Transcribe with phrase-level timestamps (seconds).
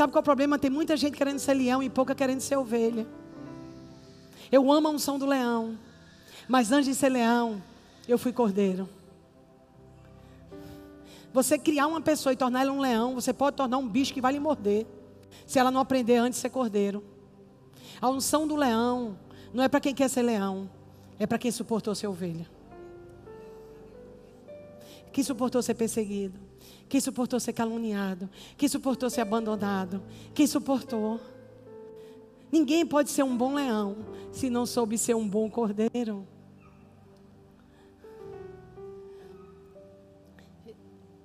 [0.00, 0.58] Sabe qual é o problema?
[0.58, 3.06] Tem muita gente querendo ser leão e pouca querendo ser ovelha.
[4.50, 5.78] Eu amo a unção do leão.
[6.48, 7.62] Mas antes de ser leão,
[8.08, 8.88] eu fui cordeiro.
[11.34, 14.22] Você criar uma pessoa e tornar ela um leão, você pode tornar um bicho que
[14.22, 14.86] vai lhe morder.
[15.44, 17.04] Se ela não aprender antes de ser cordeiro.
[18.00, 19.18] A unção do leão
[19.52, 20.70] não é para quem quer ser leão,
[21.18, 22.48] é para quem suportou ser ovelha.
[25.12, 26.40] Que suportou ser perseguido,
[26.90, 30.02] que suportou ser caluniado, que suportou ser abandonado,
[30.34, 31.20] que suportou.
[32.50, 33.96] Ninguém pode ser um bom leão
[34.32, 36.26] se não soube ser um bom cordeiro.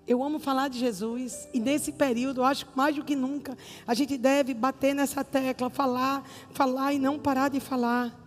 [0.07, 4.19] Eu amo falar de Jesus e nesse período, acho mais do que nunca, a gente
[4.19, 8.24] deve bater nessa tecla, falar, falar e não parar de falar.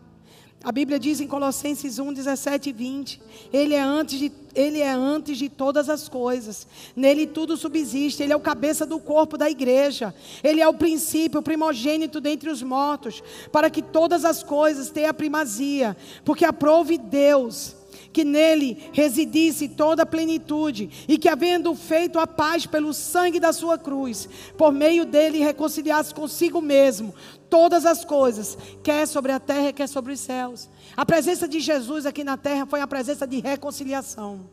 [0.63, 3.21] A Bíblia diz em Colossenses 1, 17 e 20:
[3.53, 8.33] Ele é, antes de, ele é antes de todas as coisas, nele tudo subsiste, Ele
[8.33, 10.13] é o cabeça do corpo da igreja,
[10.43, 13.23] Ele é o princípio, o primogênito dentre os mortos,
[13.53, 17.77] para que todas as coisas tenham primazia, porque aprove Deus
[18.13, 23.53] que nele residisse toda a plenitude, e que, havendo feito a paz pelo sangue da
[23.53, 27.15] sua cruz, por meio dele reconciliasse consigo mesmo
[27.49, 30.69] todas as coisas, quer sobre a terra, quer sobre os céus.
[30.97, 34.49] A presença de Jesus aqui na terra foi a presença de reconciliação.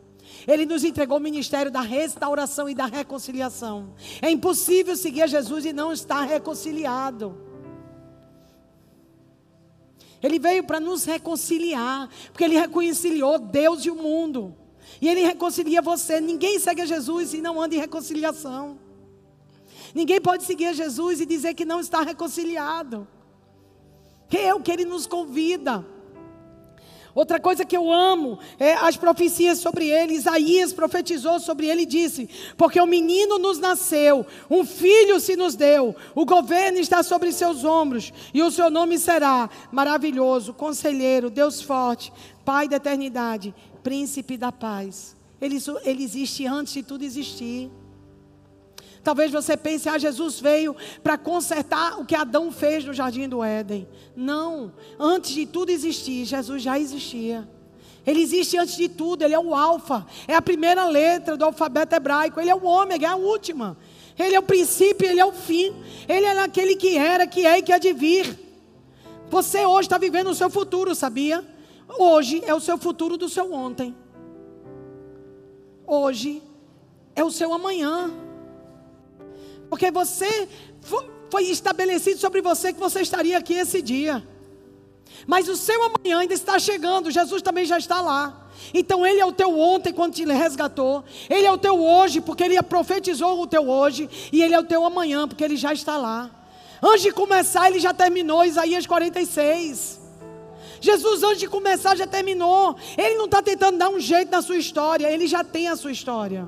[0.48, 3.94] Ele nos entregou o ministério da restauração e da reconciliação.
[4.22, 7.38] É impossível seguir a Jesus e não estar reconciliado.
[10.22, 14.56] Ele veio para nos reconciliar, porque ele reconciliou Deus e o mundo.
[15.02, 16.20] E ele reconcilia você.
[16.20, 18.80] Ninguém segue a Jesus e não anda em reconciliação.
[19.96, 23.08] Ninguém pode seguir a Jesus e dizer que não está reconciliado.
[24.28, 25.86] Que é o que ele nos convida.
[27.14, 30.16] Outra coisa que eu amo é as profecias sobre ele.
[30.16, 35.56] Isaías profetizou sobre ele e disse: Porque o menino nos nasceu, um filho se nos
[35.56, 41.62] deu, o governo está sobre seus ombros, e o seu nome será maravilhoso, conselheiro, Deus
[41.62, 42.12] forte,
[42.44, 45.16] Pai da eternidade, príncipe da paz.
[45.40, 47.72] Ele, ele existe antes de tudo existir.
[49.06, 53.44] Talvez você pense, ah, Jesus veio para consertar o que Adão fez no jardim do
[53.44, 53.88] Éden.
[54.16, 57.48] Não, antes de tudo existir, Jesus já existia.
[58.04, 61.94] Ele existe antes de tudo, ele é o alfa, é a primeira letra do alfabeto
[61.94, 63.78] hebraico, ele é o ômega, é a última.
[64.18, 65.72] Ele é o princípio, ele é o fim.
[66.10, 68.40] Ele é aquele que era, que é e que há de vir.
[69.30, 71.46] Você hoje está vivendo o seu futuro, sabia?
[71.88, 73.96] Hoje é o seu futuro do seu ontem.
[75.86, 76.42] Hoje
[77.16, 78.25] é o seu amanhã.
[79.70, 80.48] Porque você
[81.30, 84.26] foi estabelecido sobre você que você estaria aqui esse dia.
[85.26, 88.50] Mas o seu amanhã ainda está chegando, Jesus também já está lá.
[88.74, 92.44] Então ele é o teu ontem quando te resgatou, ele é o teu hoje porque
[92.44, 95.98] ele profetizou o teu hoje e ele é o teu amanhã porque ele já está
[95.98, 96.32] lá.
[96.82, 100.02] Antes de começar, ele já terminou Isaías 46.
[100.80, 102.76] Jesus, antes de começar, já terminou.
[102.98, 105.92] Ele não está tentando dar um jeito na sua história, ele já tem a sua
[105.92, 106.48] história.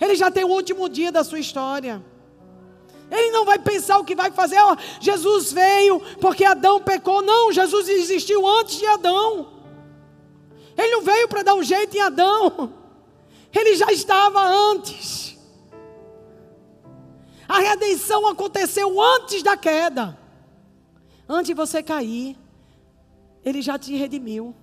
[0.00, 2.04] Ele já tem o último dia da sua história.
[3.10, 4.58] Ele não vai pensar o que vai fazer.
[4.60, 7.22] Oh, Jesus veio porque Adão pecou.
[7.22, 9.52] Não, Jesus existiu antes de Adão.
[10.76, 12.74] Ele não veio para dar um jeito em Adão.
[13.54, 15.36] Ele já estava antes.
[17.48, 20.18] A redenção aconteceu antes da queda.
[21.28, 22.36] Antes de você cair,
[23.44, 24.54] ele já te redimiu.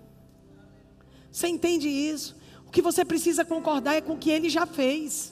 [1.32, 2.36] Você entende isso?
[2.73, 5.31] Que você precisa concordar é com o que ele já fez.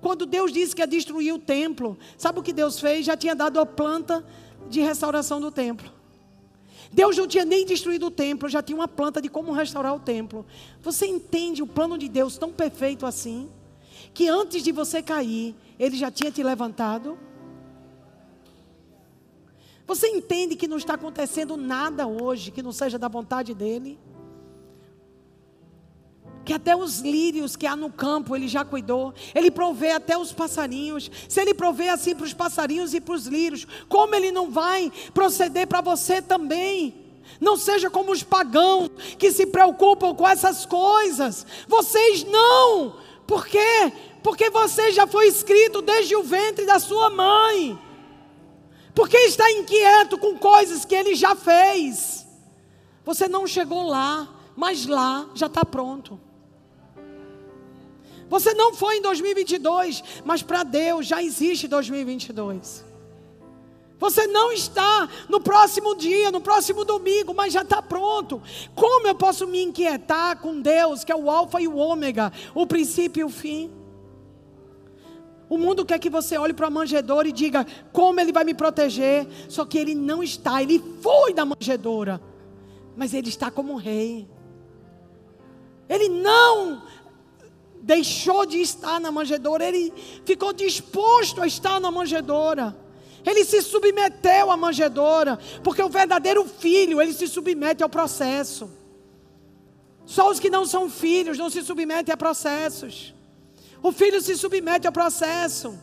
[0.00, 3.06] Quando Deus disse que ia destruir o templo, sabe o que Deus fez?
[3.06, 4.26] Já tinha dado a planta
[4.68, 5.88] de restauração do templo.
[6.92, 10.00] Deus não tinha nem destruído o templo, já tinha uma planta de como restaurar o
[10.00, 10.44] templo.
[10.82, 13.48] Você entende o plano de Deus tão perfeito assim?
[14.12, 17.16] Que antes de você cair, Ele já tinha te levantado?
[19.86, 23.96] Você entende que não está acontecendo nada hoje que não seja da vontade dEle?
[26.56, 29.14] Até os lírios que há no campo ele já cuidou.
[29.34, 31.10] Ele provê até os passarinhos.
[31.28, 34.92] Se ele provê assim para os passarinhos e para os lírios, como ele não vai
[35.14, 36.94] proceder para você também?
[37.40, 41.46] Não seja como os pagãos que se preocupam com essas coisas.
[41.68, 42.94] Vocês não.
[43.26, 43.92] Por quê?
[44.22, 47.78] Porque você já foi escrito desde o ventre da sua mãe.
[48.94, 52.26] Porque está inquieto com coisas que ele já fez.
[53.04, 56.18] Você não chegou lá, mas lá já está pronto.
[58.28, 62.84] Você não foi em 2022, mas para Deus já existe 2022.
[63.98, 68.42] Você não está no próximo dia, no próximo domingo, mas já está pronto.
[68.74, 72.66] Como eu posso me inquietar com Deus, que é o Alfa e o Ômega, o
[72.66, 73.70] princípio e o fim?
[75.48, 78.52] O mundo quer que você olhe para a manjedoura e diga como ele vai me
[78.52, 79.26] proteger.
[79.48, 82.20] Só que ele não está, ele foi da manjedoura.
[82.96, 84.28] Mas ele está como rei.
[85.88, 86.82] Ele não
[87.86, 89.92] deixou de estar na manjedoura, ele
[90.24, 92.76] ficou disposto a estar na manjedoura.
[93.24, 98.68] Ele se submeteu à manjedoura, porque o verdadeiro filho, ele se submete ao processo.
[100.04, 103.14] Só os que não são filhos não se submetem a processos.
[103.80, 105.78] O filho se submete ao processo.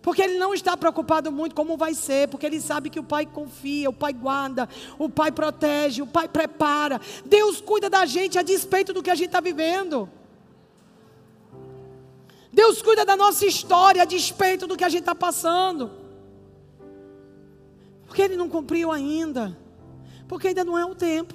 [0.00, 3.26] Porque ele não está preocupado muito como vai ser, porque ele sabe que o pai
[3.26, 4.68] confia, o pai guarda,
[4.98, 7.00] o pai protege, o pai prepara.
[7.24, 10.08] Deus cuida da gente a despeito do que a gente está vivendo.
[12.52, 15.90] Deus cuida da nossa história a despeito do que a gente está passando.
[18.06, 19.56] Porque Ele não cumpriu ainda.
[20.28, 21.34] Porque ainda não é o tempo.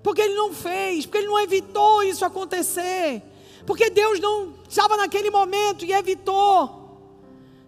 [0.00, 1.04] Porque Ele não fez.
[1.04, 3.20] Porque Ele não evitou isso acontecer.
[3.66, 7.00] Porque Deus não estava naquele momento e evitou.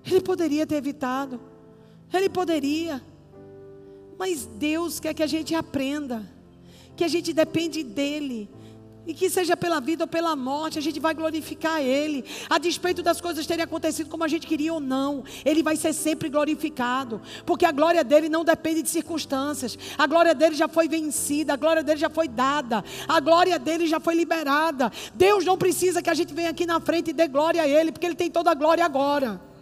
[0.07, 1.41] Ele poderia ter evitado.
[2.13, 3.03] Ele poderia.
[4.17, 6.25] Mas Deus quer que a gente aprenda.
[6.95, 8.49] Que a gente depende dEle.
[9.07, 12.25] E que seja pela vida ou pela morte, a gente vai glorificar Ele.
[12.49, 15.93] A despeito das coisas terem acontecido como a gente queria ou não, Ele vai ser
[15.93, 17.21] sempre glorificado.
[17.45, 19.79] Porque a glória dele não depende de circunstâncias.
[19.99, 23.87] A glória dele já foi vencida, a glória dele já foi dada, a glória dele
[23.87, 24.91] já foi liberada.
[25.15, 27.93] Deus não precisa que a gente venha aqui na frente e dê glória a Ele,
[27.93, 29.54] porque Ele tem toda a glória agora.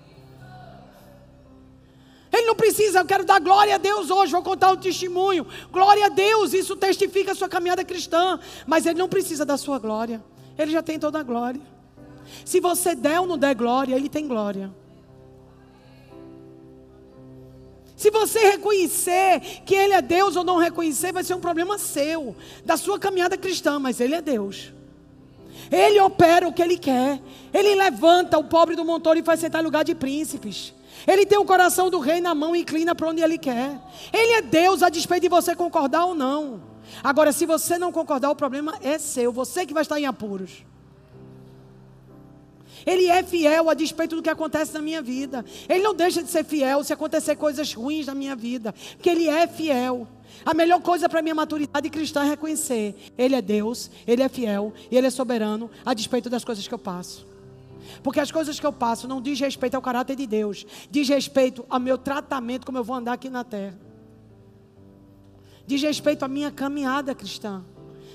[2.32, 5.46] Ele não precisa, eu quero dar glória a Deus hoje, vou contar um testemunho.
[5.70, 8.40] Glória a Deus, isso testifica a sua caminhada cristã.
[8.67, 10.25] Mas ele não precisa da sua glória.
[10.58, 11.61] Ele já tem toda a glória.
[12.44, 14.73] Se você der ou não der glória, ele tem glória.
[18.02, 22.34] Se você reconhecer que Ele é Deus ou não reconhecer, vai ser um problema seu,
[22.64, 24.73] da sua caminhada cristã, mas Ele é Deus.
[25.70, 27.23] Ele opera o que Ele quer.
[27.55, 30.75] Ele levanta o pobre do montoro e faz sentar em lugar de príncipes.
[31.06, 33.78] Ele tem o coração do rei na mão e inclina para onde ele quer.
[34.12, 36.62] Ele é Deus a despeito de você concordar ou não.
[37.02, 39.32] Agora, se você não concordar, o problema é seu.
[39.32, 40.64] Você que vai estar em apuros.
[42.84, 45.44] Ele é fiel a despeito do que acontece na minha vida.
[45.69, 48.75] Ele não deixa de ser fiel se acontecer coisas ruins na minha vida.
[48.96, 50.06] Porque Ele é fiel.
[50.44, 54.28] A melhor coisa para a minha maturidade cristã é reconhecer: Ele é Deus, Ele é
[54.28, 57.31] fiel e Ele é soberano a despeito das coisas que eu passo.
[58.02, 61.64] Porque as coisas que eu passo não diz respeito ao caráter de Deus, diz respeito
[61.69, 63.79] ao meu tratamento, como eu vou andar aqui na terra.
[65.67, 67.64] Diz respeito à minha caminhada cristã.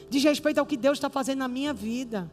[0.10, 2.32] Diz respeito ao que Deus está fazendo na minha vida.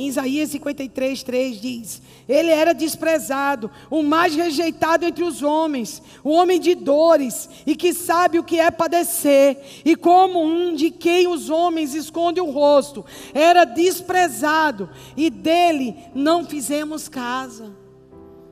[0.00, 6.30] Em Isaías 53, 3 diz: Ele era desprezado, o mais rejeitado entre os homens, o
[6.30, 11.28] homem de dores e que sabe o que é padecer, e como um de quem
[11.28, 13.04] os homens escondem o rosto,
[13.34, 17.76] era desprezado e dele não fizemos casa.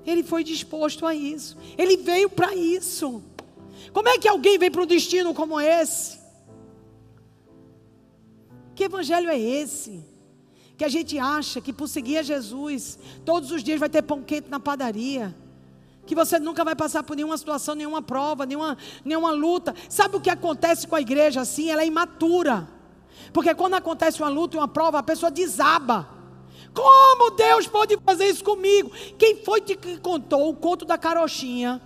[0.06, 3.22] Ele foi disposto a isso, ele veio para isso.
[3.94, 6.18] Como é que alguém vem para um destino como esse?
[8.74, 10.17] Que evangelho é esse?
[10.78, 14.22] Que a gente acha que por seguir a Jesus, todos os dias vai ter pão
[14.22, 15.34] quente na padaria.
[16.06, 19.74] Que você nunca vai passar por nenhuma situação, nenhuma prova, nenhuma, nenhuma luta.
[19.88, 21.68] Sabe o que acontece com a igreja assim?
[21.68, 22.68] Ela é imatura.
[23.32, 26.08] Porque quando acontece uma luta e uma prova, a pessoa desaba.
[26.72, 28.92] Como Deus pode fazer isso comigo?
[29.18, 31.82] Quem foi que contou o conto da carochinha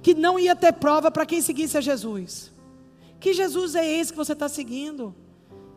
[0.00, 2.52] que não ia ter prova para quem seguisse a Jesus?
[3.18, 5.12] Que Jesus é esse que você está seguindo?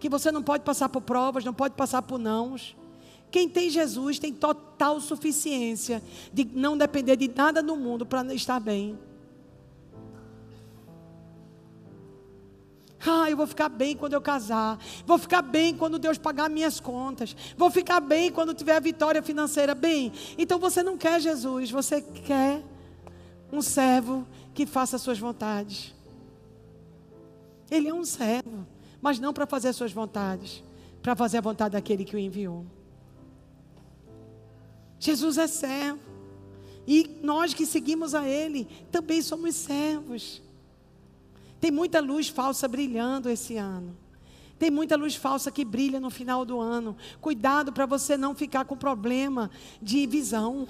[0.02, 2.76] Que você não pode passar por provas, não pode passar por nãos.
[3.30, 6.02] Quem tem Jesus tem total suficiência
[6.34, 8.98] de não depender de nada no mundo para estar bem.
[13.06, 14.80] Ah, eu vou ficar bem quando eu casar.
[15.06, 17.36] Vou ficar bem quando Deus pagar minhas contas.
[17.56, 19.76] Vou ficar bem quando tiver a vitória financeira.
[19.76, 22.64] Bem, então você não quer Jesus, você quer
[23.52, 25.94] um servo que faça as suas vontades.
[27.70, 28.66] Ele é um servo
[29.02, 30.64] mas não para fazer as suas vontades,
[31.02, 32.66] para fazer a vontade daquele que o enviou.
[35.00, 36.00] Jesus é servo.
[36.88, 40.42] E nós que seguimos a Ele também somos servos.
[41.60, 43.98] Tem muita luz falsa brilhando esse ano.
[44.58, 46.96] Tem muita luz falsa que brilha no final do ano.
[47.20, 49.50] Cuidado para você não ficar com problema
[49.82, 50.68] de visão.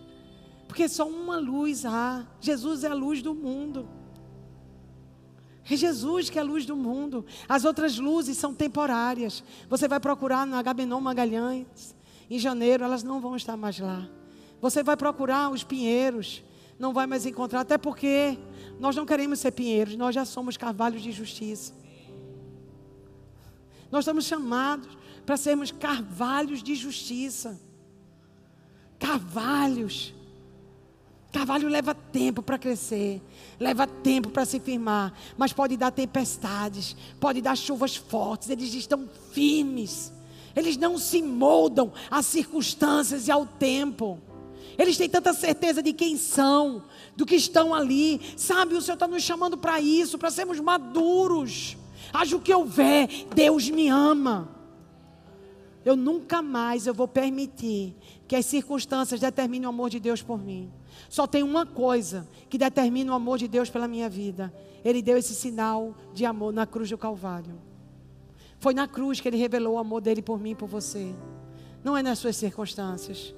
[0.66, 2.26] Porque só uma luz há.
[2.40, 3.86] Jesus é a luz do mundo.
[5.68, 7.24] É Jesus que é a luz do mundo.
[7.48, 9.42] As outras luzes são temporárias.
[9.68, 11.94] Você vai procurar no Agamenon Magalhães,
[12.28, 14.08] em janeiro, elas não vão estar mais lá.
[14.60, 16.42] Você vai procurar os pinheiros,
[16.78, 18.38] não vai mais encontrar, até porque
[18.78, 21.74] nós não queremos ser pinheiros, nós já somos carvalhos de justiça.
[23.90, 24.88] Nós estamos chamados
[25.26, 27.60] para sermos carvalhos de justiça.
[28.98, 30.14] Carvalhos.
[31.32, 33.22] Carvalho leva tempo para crescer,
[33.58, 39.08] leva tempo para se firmar, mas pode dar tempestades, pode dar chuvas fortes, eles estão
[39.30, 40.12] firmes,
[40.56, 44.18] eles não se moldam às circunstâncias e ao tempo.
[44.76, 46.82] Eles têm tanta certeza de quem são,
[47.14, 48.20] do que estão ali.
[48.36, 51.76] Sabe, o Senhor está nos chamando para isso, para sermos maduros.
[52.12, 54.48] Haja o que houver, Deus me ama.
[55.84, 57.94] Eu nunca mais eu vou permitir
[58.26, 60.70] que as circunstâncias determinem o amor de Deus por mim.
[61.08, 64.52] Só tem uma coisa que determina o amor de Deus pela minha vida.
[64.84, 67.54] Ele deu esse sinal de amor na cruz do Calvário.
[68.58, 71.14] Foi na cruz que ele revelou o amor dele por mim e por você.
[71.82, 73.34] Não é nas suas circunstâncias.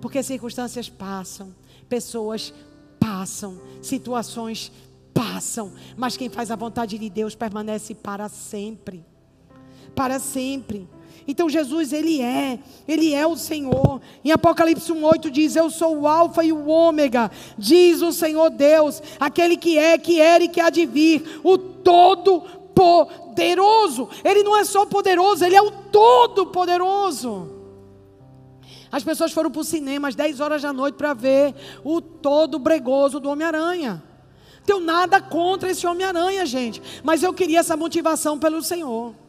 [0.00, 1.54] Porque circunstâncias passam,
[1.88, 2.52] pessoas
[2.98, 4.72] passam, situações
[5.12, 9.04] passam, mas quem faz a vontade de Deus permanece para sempre.
[9.94, 10.88] Para sempre.
[11.26, 14.00] Então Jesus, ele é, ele é o Senhor.
[14.24, 19.02] Em Apocalipse 1:8 diz: "Eu sou o alfa e o ômega", diz o Senhor Deus,
[19.20, 22.42] aquele que é, que era e que há de vir, o todo
[22.74, 24.08] poderoso.
[24.24, 27.50] Ele não é só poderoso, ele é o todo poderoso.
[28.90, 32.58] As pessoas foram para o cinema às 10 horas da noite para ver o todo
[32.58, 34.02] bregoso do Homem-Aranha.
[34.66, 39.21] Tenho nada contra esse Homem-Aranha, gente, mas eu queria essa motivação pelo Senhor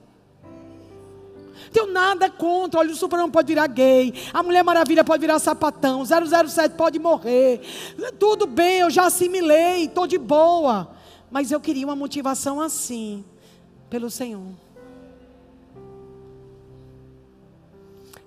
[1.73, 2.79] tenho nada contra.
[2.79, 7.61] Olha, o Superman pode virar gay, a Mulher Maravilha pode virar sapatão, 007 pode morrer.
[8.19, 10.95] Tudo bem, eu já assimilei, estou de boa.
[11.29, 13.25] Mas eu queria uma motivação assim,
[13.89, 14.53] pelo Senhor.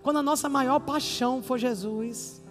[0.02, 2.42] Quando a nossa maior paixão for Jesus,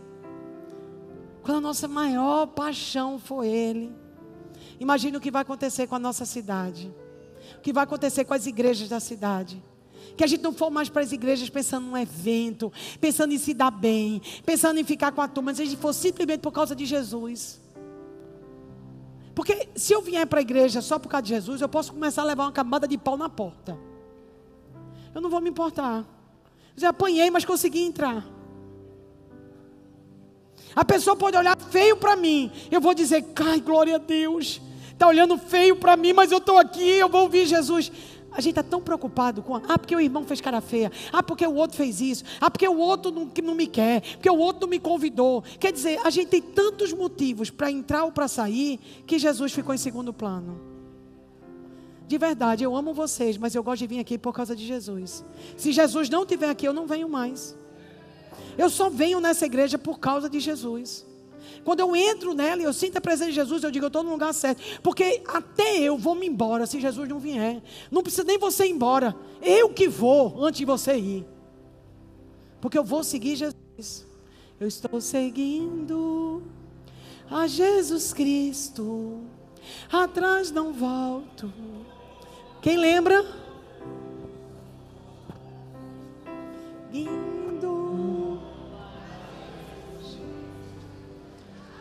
[1.44, 3.94] quando a nossa maior paixão for Ele,
[4.80, 6.94] imagine o que vai acontecer com a nossa cidade,
[7.58, 9.64] o que vai acontecer com as igrejas da cidade.
[10.16, 13.54] Que a gente não for mais para as igrejas pensando num evento, pensando em se
[13.54, 16.76] dar bem, pensando em ficar com a turma, mas a gente for simplesmente por causa
[16.76, 17.60] de Jesus.
[19.36, 22.22] Porque se eu vier para a igreja só por causa de Jesus, eu posso começar
[22.22, 23.78] a levar uma camada de pau na porta.
[25.14, 26.06] Eu não vou me importar.
[26.78, 28.26] Já apanhei, mas consegui entrar.
[30.76, 32.52] A pessoa pode olhar feio para mim.
[32.70, 34.62] Eu vou dizer, cai, glória a Deus.
[34.92, 37.92] Está olhando feio para mim, mas eu estou aqui, eu vou ouvir Jesus.
[38.36, 41.48] A gente está tão preocupado com, ah, porque o irmão fez cara feia, ah, porque
[41.48, 44.64] o outro fez isso, ah, porque o outro não, não me quer, porque o outro
[44.64, 45.42] não me convidou.
[45.58, 48.78] Quer dizer, a gente tem tantos motivos para entrar ou para sair,
[49.08, 50.60] que Jesus ficou em segundo plano.
[52.08, 55.24] De verdade, eu amo vocês, mas eu gosto de vir aqui por causa de Jesus.
[55.56, 57.58] Se Jesus não estiver aqui, eu não venho mais.
[58.58, 61.06] Eu só venho nessa igreja por causa de Jesus.
[61.64, 64.04] Quando eu entro nela e eu sinto a presença de Jesus, eu digo, eu estou
[64.04, 64.62] no lugar certo.
[64.82, 67.62] Porque até eu vou me embora se Jesus não vier.
[67.92, 69.16] Não precisa nem você ir embora.
[69.42, 71.26] Eu que vou antes de você ir.
[72.62, 74.06] Porque eu vou seguir Jesus.
[74.60, 76.42] Eu estou seguindo
[77.30, 79.22] a Jesus Cristo.
[79.92, 81.52] Atrás não volto.
[82.62, 83.26] Quem lembra?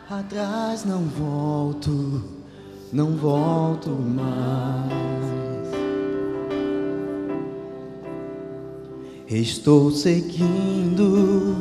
[0.07, 2.23] Atrás não volto,
[2.93, 4.93] não volto mais.
[9.27, 11.57] Estou seguindo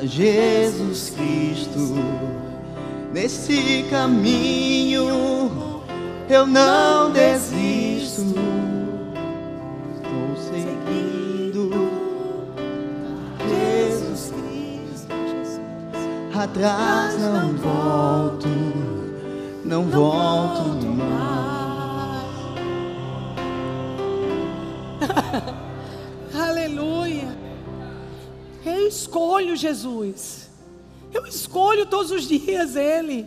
[0.00, 1.94] a Jesus Cristo
[3.12, 5.04] nesse caminho.
[6.30, 7.98] Eu não desisto.
[16.44, 18.48] Atrás não volto,
[19.64, 21.08] não volto mais.
[26.34, 27.36] Aleluia.
[28.64, 30.48] Eu escolho Jesus.
[31.12, 33.26] Eu escolho todos os dias Ele.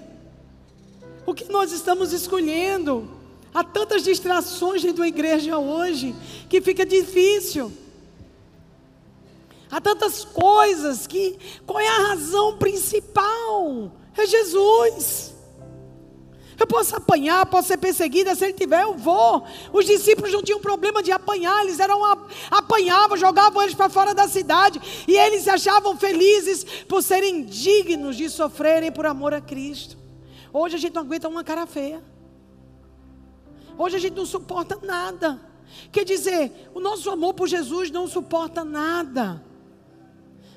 [1.25, 3.10] O que nós estamos escolhendo?
[3.53, 6.15] Há tantas distrações dentro da igreja hoje
[6.48, 7.72] que fica difícil.
[9.72, 13.94] Há tantas coisas que qual é a razão principal?
[14.18, 15.34] É Jesus.
[16.60, 19.44] Eu posso apanhar, posso ser perseguida, se ele tiver, eu vou.
[19.72, 22.04] Os discípulos não tinham problema de apanhar, eles eram
[22.51, 28.18] apanhavam, jogavam eles para fora da cidade, e eles se achavam felizes por serem dignos
[28.18, 29.98] de sofrerem por amor a Cristo.
[30.54, 32.04] Hoje a gente não aguenta uma cara feia.
[33.78, 35.42] Hoje a gente não suporta nada.
[35.92, 39.50] Quer dizer, o nosso amor por Jesus não suporta nada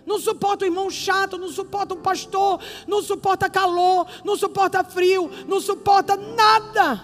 [0.07, 5.31] não suporta o irmão chato, não suporta um pastor, não suporta calor, não suporta frio,
[5.47, 7.01] não suporta nada.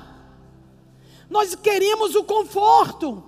[1.29, 3.23] Nós queremos o conforto,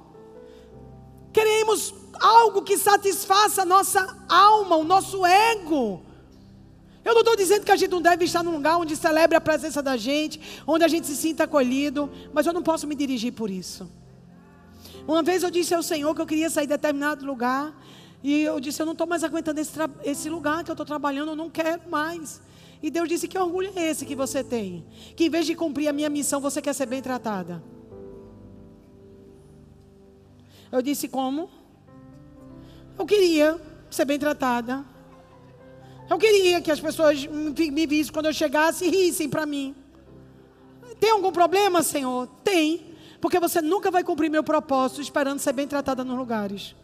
[1.33, 6.03] queremos algo que satisfaça a nossa alma, o nosso ego.
[7.05, 9.41] Eu não estou dizendo que a gente não deve estar num lugar onde celebre a
[9.41, 13.33] presença da gente, onde a gente se sinta acolhido, mas eu não posso me dirigir
[13.33, 13.91] por isso.
[15.07, 17.75] Uma vez eu disse ao Senhor que eu queria sair de determinado lugar,
[18.23, 19.73] e eu disse: Eu não estou mais aguentando esse,
[20.05, 22.41] esse lugar que eu estou trabalhando, eu não quero mais.
[22.83, 24.87] E Deus disse: Que orgulho é esse que você tem?
[25.17, 27.63] Que em vez de cumprir a minha missão, você quer ser bem tratada.
[30.71, 31.51] Eu disse: Como?
[32.99, 33.61] Eu queria
[33.91, 34.85] ser bem tratada.
[36.09, 39.75] Eu queria que as pessoas me vissem quando eu chegasse e rissem para mim.
[41.01, 42.29] Tem algum problema, Senhor?
[42.45, 42.93] Tem.
[43.21, 46.75] Porque você nunca vai cumprir meu propósito esperando ser bem tratada nos lugares.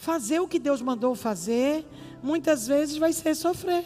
[0.00, 1.86] Fazer o que Deus mandou fazer,
[2.22, 3.84] muitas vezes vai ser sofrer.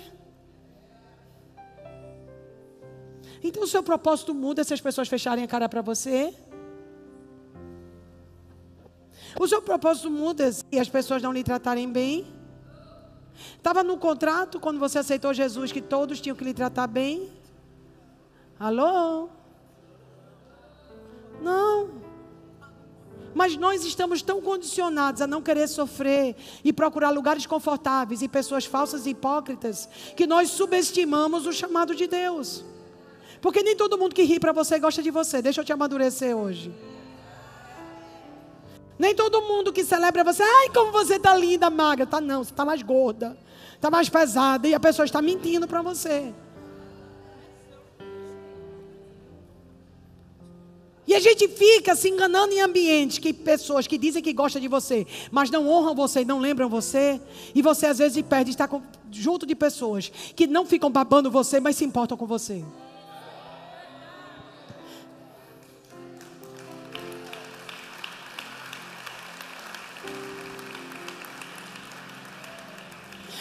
[3.42, 6.32] Então o seu propósito muda se as pessoas fecharem a cara para você.
[9.40, 12.32] O seu propósito muda se as pessoas não lhe tratarem bem.
[13.56, 17.28] Estava no contrato quando você aceitou Jesus que todos tinham que lhe tratar bem?
[18.56, 19.28] Alô?
[23.34, 28.64] Mas nós estamos tão condicionados a não querer sofrer e procurar lugares confortáveis e pessoas
[28.64, 32.64] falsas e hipócritas que nós subestimamos o chamado de Deus.
[33.40, 35.42] Porque nem todo mundo que ri para você gosta de você.
[35.42, 36.72] Deixa eu te amadurecer hoje.
[38.98, 42.06] Nem todo mundo que celebra você, ai, como você está linda, magra.
[42.06, 43.36] Tá não, você está mais gorda,
[43.74, 46.32] está mais pesada e a pessoa está mentindo para você.
[51.14, 55.06] A gente fica se enganando em ambientes que pessoas que dizem que gostam de você,
[55.30, 57.20] mas não honram você não lembram você.
[57.54, 61.60] E você às vezes perde estar com, junto de pessoas que não ficam babando você,
[61.60, 62.64] mas se importam com você.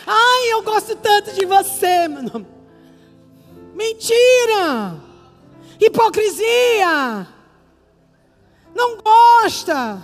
[0.06, 2.08] Ai, eu gosto tanto de você.
[3.74, 5.02] Mentira!
[5.82, 7.34] Hipocrisia!
[8.74, 10.02] Não gosta.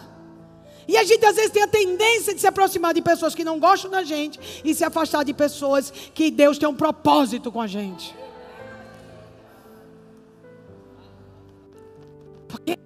[0.88, 3.60] E a gente às vezes tem a tendência de se aproximar de pessoas que não
[3.60, 7.68] gostam da gente e se afastar de pessoas que Deus tem um propósito com a
[7.68, 8.16] gente.
[12.48, 12.80] Por quê?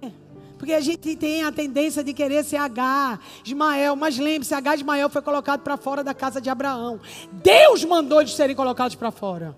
[0.58, 5.08] Porque a gente tem a tendência de querer ser H, Ismael, mas lembre-se, H Ismael
[5.08, 7.00] foi colocado para fora da casa de Abraão.
[7.32, 9.56] Deus mandou eles serem colocados para fora.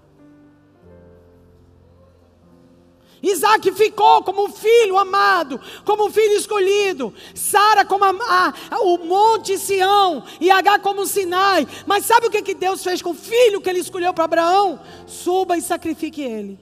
[3.23, 7.13] Isaac ficou como um filho amado, como um filho escolhido.
[7.35, 11.67] Sara como a, a, o monte Sião e H como o Sinai.
[11.87, 14.81] Mas sabe o que, que Deus fez com o filho que ele escolheu para Abraão?
[15.07, 16.59] Suba e sacrifique ele.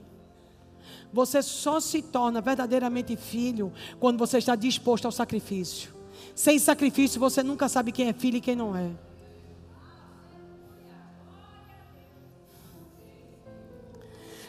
[1.13, 5.95] Você só se torna verdadeiramente filho quando você está disposto ao sacrifício.
[6.35, 8.91] Sem sacrifício, você nunca sabe quem é filho e quem não é.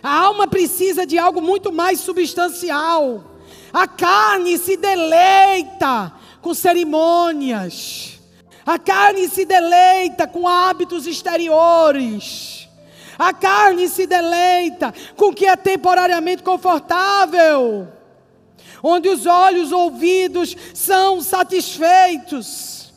[0.05, 3.23] A alma precisa de algo muito mais substancial.
[3.73, 6.13] A carne se deleita
[6.43, 8.19] com cerimônias.
[8.63, 12.69] A carne se deleita com hábitos exteriores.
[13.17, 17.87] A carne se deleita com o que é temporariamente confortável,
[18.83, 22.93] onde os olhos, ouvidos são satisfeitos.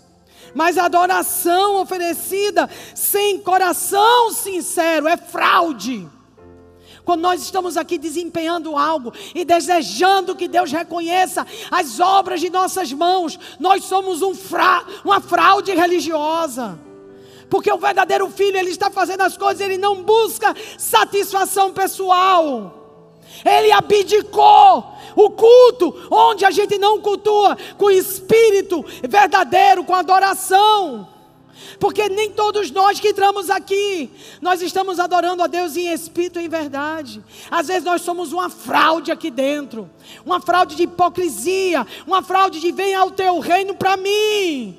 [0.54, 6.17] Mas a adoração oferecida sem coração sincero é fraude.
[7.08, 12.92] Quando nós estamos aqui desempenhando algo e desejando que Deus reconheça as obras de nossas
[12.92, 16.78] mãos, nós somos um fra uma fraude religiosa.
[17.48, 23.16] Porque o verdadeiro filho, ele está fazendo as coisas, ele não busca satisfação pessoal.
[23.42, 31.08] Ele abdicou o culto, onde a gente não cultua com espírito verdadeiro, com adoração.
[31.78, 36.44] Porque nem todos nós que entramos aqui, nós estamos adorando a Deus em espírito e
[36.44, 37.22] em verdade.
[37.50, 39.90] Às vezes nós somos uma fraude aqui dentro,
[40.24, 44.78] uma fraude de hipocrisia, uma fraude de venha ao teu reino para mim,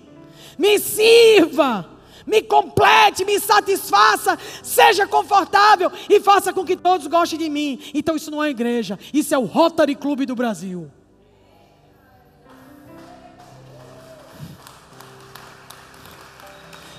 [0.57, 7.49] me sirva me complete, me satisfaça, seja confortável e faça com que todos gostem de
[7.49, 7.79] mim.
[7.91, 10.91] Então isso não é igreja, isso é o Rotary Clube do Brasil.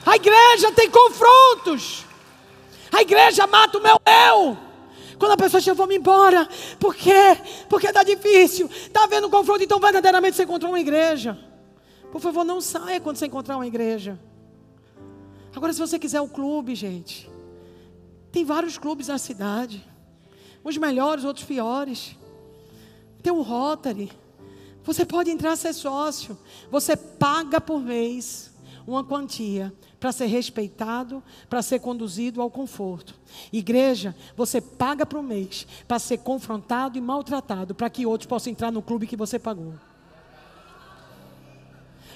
[0.05, 2.05] A igreja tem confrontos.
[2.93, 4.57] A igreja mata o meu eu.
[5.19, 6.49] Quando a pessoa chega, eu vou me embora.
[6.79, 7.37] Por quê?
[7.69, 8.67] Porque está difícil.
[8.67, 11.39] Está havendo um confronto, então verdadeiramente você encontrou uma igreja.
[12.11, 14.19] Por favor, não saia quando você encontrar uma igreja.
[15.55, 17.31] Agora, se você quiser o clube, gente,
[18.33, 19.87] tem vários clubes na cidade.
[20.65, 22.17] Uns melhores, outros piores.
[23.23, 24.11] Tem o Rotary.
[24.85, 26.39] Você pode entrar ser sócio.
[26.71, 28.51] Você paga por mês
[28.87, 33.15] uma quantia para ser respeitado, para ser conduzido ao conforto.
[33.53, 38.73] Igreja, você paga por mês para ser confrontado e maltratado, para que outros possam entrar
[38.73, 39.75] no clube que você pagou.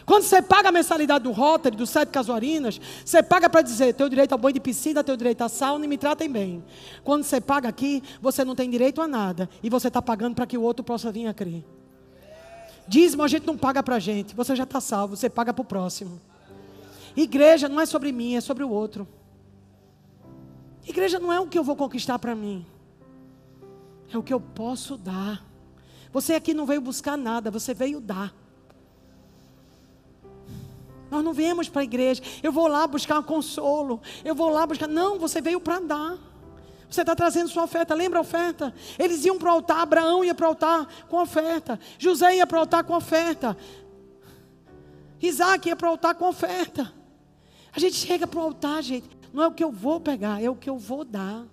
[0.07, 4.09] Quando você paga a mensalidade do Rotary, do Sete Casuarinas, você paga para dizer: teu
[4.09, 6.65] direito ao banho de piscina, teu direito à sauna e me tratem bem.
[7.03, 9.49] Quando você paga aqui, você não tem direito a nada.
[9.63, 11.65] E você está pagando para que o outro possa vir a crer.
[12.87, 14.35] Dízimo a gente não paga para a gente.
[14.35, 16.21] Você já está salvo, você paga para o próximo.
[17.17, 19.07] Igreja não é sobre mim, é sobre o outro.
[20.87, 22.67] Igreja não é o que eu vou conquistar para mim.
[24.13, 25.45] É o que eu posso dar.
[26.13, 28.35] Você aqui não veio buscar nada, você veio dar.
[31.11, 32.23] Nós não viemos para a igreja.
[32.43, 34.01] Eu vou lá buscar um consolo.
[34.25, 34.89] Eu vou lá buscar.
[34.89, 36.19] Não, você veio para dar.
[36.91, 37.95] Você está trazendo sua oferta.
[37.95, 38.75] Lembra a oferta?
[38.99, 39.81] Eles iam para o altar.
[39.81, 41.79] Abraão ia para o altar com oferta.
[41.99, 43.57] José ia para o altar com oferta.
[45.21, 46.93] Isaac ia para o altar com oferta.
[47.75, 49.09] A gente chega para o altar, gente.
[49.33, 51.45] Não é o que eu vou pegar, é o que eu vou dar.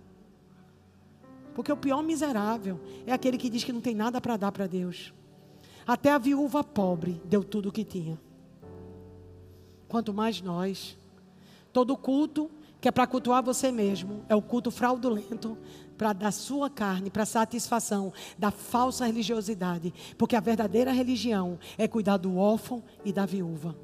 [1.55, 4.67] Porque o pior miserável é aquele que diz que não tem nada para dar para
[4.67, 5.13] Deus.
[5.85, 8.19] Até a viúva pobre deu tudo o que tinha
[9.91, 10.97] quanto mais nós.
[11.73, 15.57] Todo culto que é para cultuar você mesmo é o culto fraudulento
[15.97, 22.17] para dar sua carne, para satisfação da falsa religiosidade, porque a verdadeira religião é cuidar
[22.17, 23.75] do órfão e da viúva.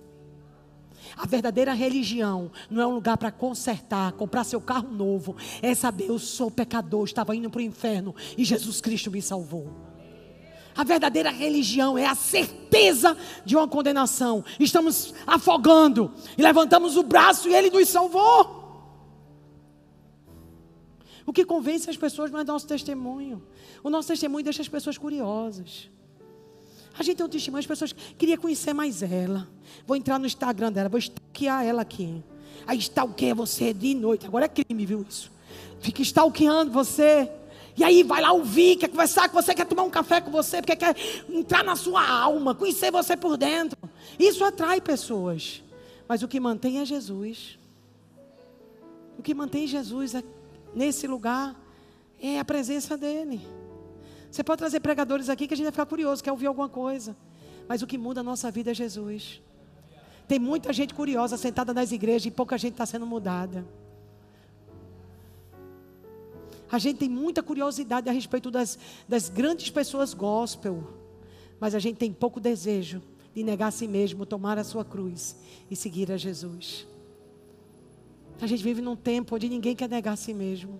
[1.15, 5.35] A verdadeira religião não é um lugar para consertar, comprar seu carro novo.
[5.61, 9.71] É saber, eu sou pecador, estava indo para o inferno e Jesus Cristo me salvou.
[10.75, 14.45] A verdadeira religião é a certeza de uma condenação.
[14.59, 18.57] Estamos afogando e levantamos o braço e ele nos salvou.
[21.25, 23.43] O que convence as pessoas não é nosso testemunho.
[23.83, 25.89] O nosso testemunho deixa as pessoas curiosas.
[26.97, 29.47] A gente tem um testemunho, as pessoas queriam conhecer mais ela.
[29.85, 32.23] Vou entrar no Instagram dela, vou stalkear ela aqui.
[32.65, 34.25] Aí stalkeia você de noite.
[34.25, 35.31] Agora é crime, viu isso?
[35.79, 37.29] Fica stalkeando você.
[37.77, 40.57] E aí vai lá ouvir, quer conversar com você, quer tomar um café com você,
[40.61, 40.95] porque quer
[41.29, 43.77] entrar na sua alma, conhecer você por dentro.
[44.17, 45.63] Isso atrai pessoas.
[46.07, 47.59] Mas o que mantém é Jesus.
[49.19, 50.13] O que mantém Jesus
[50.73, 51.55] nesse lugar
[52.19, 53.41] é a presença dEle.
[54.37, 57.17] Você pode trazer pregadores aqui que a gente vai ficar curioso, quer ouvir alguma coisa.
[57.67, 59.41] Mas o que muda a nossa vida é Jesus.
[60.27, 63.65] Tem muita gente curiosa sentada nas igrejas e pouca gente está sendo mudada.
[66.71, 68.77] A gente tem muita curiosidade a respeito das,
[69.09, 70.87] das grandes pessoas gospel,
[71.59, 73.01] mas a gente tem pouco desejo
[73.33, 75.35] de negar a si mesmo, tomar a sua cruz
[75.71, 76.85] e seguir a Jesus.
[78.39, 80.79] A gente vive num tempo onde ninguém quer negar a si mesmo.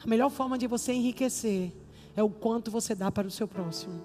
[0.00, 1.72] A melhor forma de você enriquecer
[2.16, 4.00] é o quanto você dá para o seu próximo.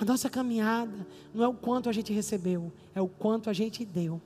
[0.00, 3.84] A nossa caminhada não é o quanto a gente recebeu, é o quanto a gente
[3.84, 4.20] deu.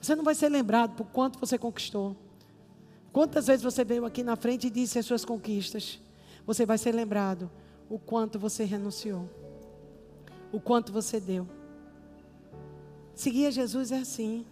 [0.00, 2.16] Você não vai ser lembrado por quanto você conquistou.
[3.12, 6.00] Quantas vezes você veio aqui na frente e disse as suas conquistas?
[6.46, 7.50] Você vai ser lembrado
[7.88, 9.28] o quanto você renunciou,
[10.52, 11.48] o quanto você deu.
[13.14, 14.46] Seguir a Jesus é assim.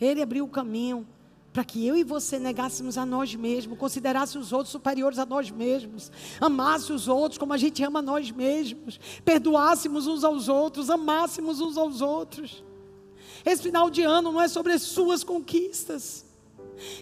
[0.00, 1.06] Ele abriu o caminho
[1.52, 5.50] para que eu e você negássemos a nós mesmos, considerasse os outros superiores a nós
[5.50, 6.10] mesmos,
[6.40, 11.76] amasse os outros como a gente ama nós mesmos, perdoássemos uns aos outros, amássemos uns
[11.76, 12.64] aos outros.
[13.44, 16.24] Esse final de ano não é sobre as suas conquistas.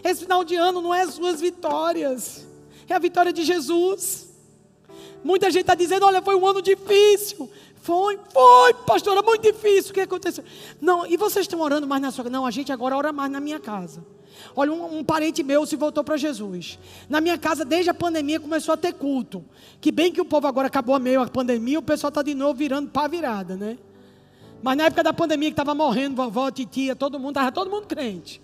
[0.03, 2.45] Esse final de ano não é as suas vitórias.
[2.89, 4.27] É a vitória de Jesus.
[5.23, 7.49] Muita gente está dizendo: olha, foi um ano difícil.
[7.81, 9.91] Foi, foi, pastora, muito difícil.
[9.91, 10.43] O que aconteceu?
[10.79, 12.31] Não, e vocês estão orando mais na sua casa?
[12.31, 14.03] Não, a gente agora ora mais na minha casa.
[14.55, 16.77] Olha, um, um parente meu se voltou para Jesus.
[17.09, 19.43] Na minha casa, desde a pandemia, começou a ter culto.
[19.79, 22.33] Que bem que o povo agora acabou a meio a pandemia, o pessoal está de
[22.33, 23.77] novo virando para virada, né?
[24.61, 27.87] Mas na época da pandemia que estava morrendo, vovó, titia, todo mundo, estava todo mundo
[27.87, 28.41] crente.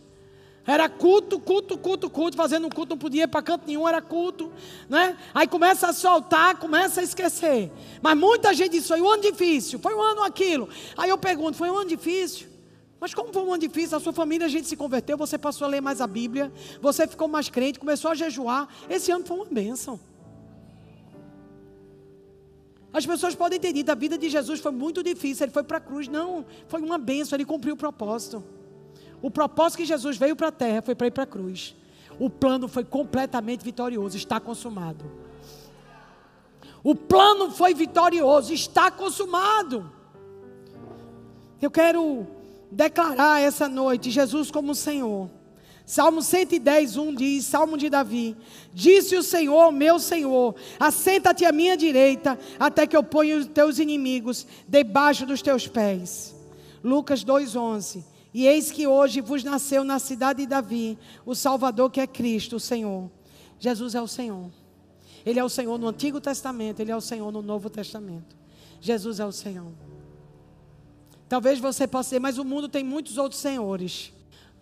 [0.66, 4.02] Era culto, culto, culto, culto, fazendo um culto, não podia ir para canto nenhum, era
[4.02, 4.52] culto,
[4.90, 5.16] né?
[5.34, 7.72] Aí começa a soltar, começa a esquecer.
[8.02, 10.68] Mas muita gente disse, foi um ano difícil, foi um ano aquilo.
[10.98, 12.57] Aí eu pergunto, foi um ano difícil?
[13.00, 13.98] Mas como foi ano difícil?
[13.98, 17.08] A sua família, a gente se converteu, você passou a ler mais a Bíblia, você
[17.08, 18.68] ficou mais crente, começou a jejuar.
[18.90, 20.00] Esse ano foi uma bênção.
[22.92, 25.82] As pessoas podem dito, a vida de Jesus foi muito difícil, ele foi para a
[25.82, 26.08] cruz.
[26.08, 28.44] Não, foi uma benção, ele cumpriu o propósito.
[29.22, 31.76] O propósito que Jesus veio para a terra foi para ir para a cruz.
[32.20, 35.06] O plano foi completamente vitorioso, está consumado.
[36.84, 39.92] O plano foi vitorioso, está consumado.
[41.62, 42.26] Eu quero
[42.72, 45.30] declarar essa noite Jesus como Senhor.
[45.86, 48.36] Salmo 110, 1 diz, Salmo de Davi:
[48.74, 53.80] Disse o Senhor, meu Senhor, assenta-te à minha direita, até que eu ponha os teus
[53.80, 56.36] inimigos debaixo dos teus pés.
[56.84, 58.04] Lucas 2,11.
[58.34, 62.58] E eis que hoje vos nasceu na cidade de Davi o Salvador que é Cristo,
[62.58, 63.10] o Senhor.
[63.58, 64.52] Jesus é o Senhor.
[65.26, 68.36] Ele é o Senhor no Antigo Testamento, Ele é o Senhor no Novo Testamento.
[68.80, 69.72] Jesus é o Senhor.
[71.30, 74.14] Talvez você possa dizer, mas o mundo tem muitos outros senhores.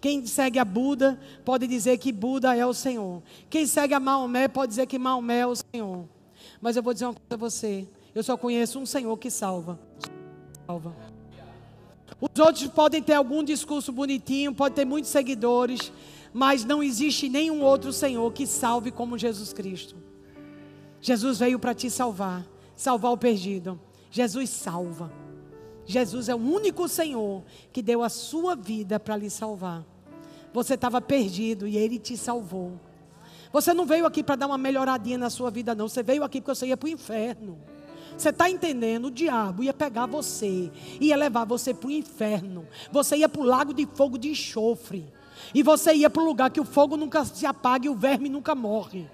[0.02, 3.22] Quem segue a Buda pode dizer que Buda é o Senhor.
[3.50, 6.06] Quem segue a Maomé pode dizer que Maomé é o Senhor.
[6.62, 7.88] Mas eu vou dizer uma coisa a você.
[8.14, 9.80] Eu só conheço um Senhor que salva.
[10.66, 10.96] Salva.
[12.22, 15.92] Os outros podem ter algum discurso bonitinho, podem ter muitos seguidores,
[16.34, 19.96] mas não existe nenhum outro Senhor que salve como Jesus Cristo.
[21.02, 23.80] Jesus veio para te salvar, salvar o perdido.
[24.10, 25.12] Jesus salva.
[25.86, 29.84] Jesus é o único Senhor que deu a sua vida para lhe salvar.
[30.54, 32.80] Você estava perdido e Ele te salvou.
[33.52, 35.88] Você não veio aqui para dar uma melhoradinha na sua vida, não.
[35.88, 37.58] Você veio aqui porque você ia para o inferno.
[38.18, 39.06] Você está entendendo?
[39.06, 42.66] O diabo ia pegar você, ia levar você para o inferno.
[42.92, 45.06] Você ia para o lago de fogo de enxofre.
[45.54, 48.30] E você ia para o lugar que o fogo nunca se apaga e o verme
[48.30, 49.08] nunca morre.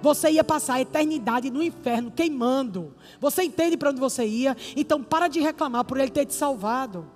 [0.00, 2.94] Você ia passar a eternidade no inferno queimando.
[3.20, 4.56] Você entende para onde você ia?
[4.76, 7.10] Então para de reclamar por ele ter te salvado.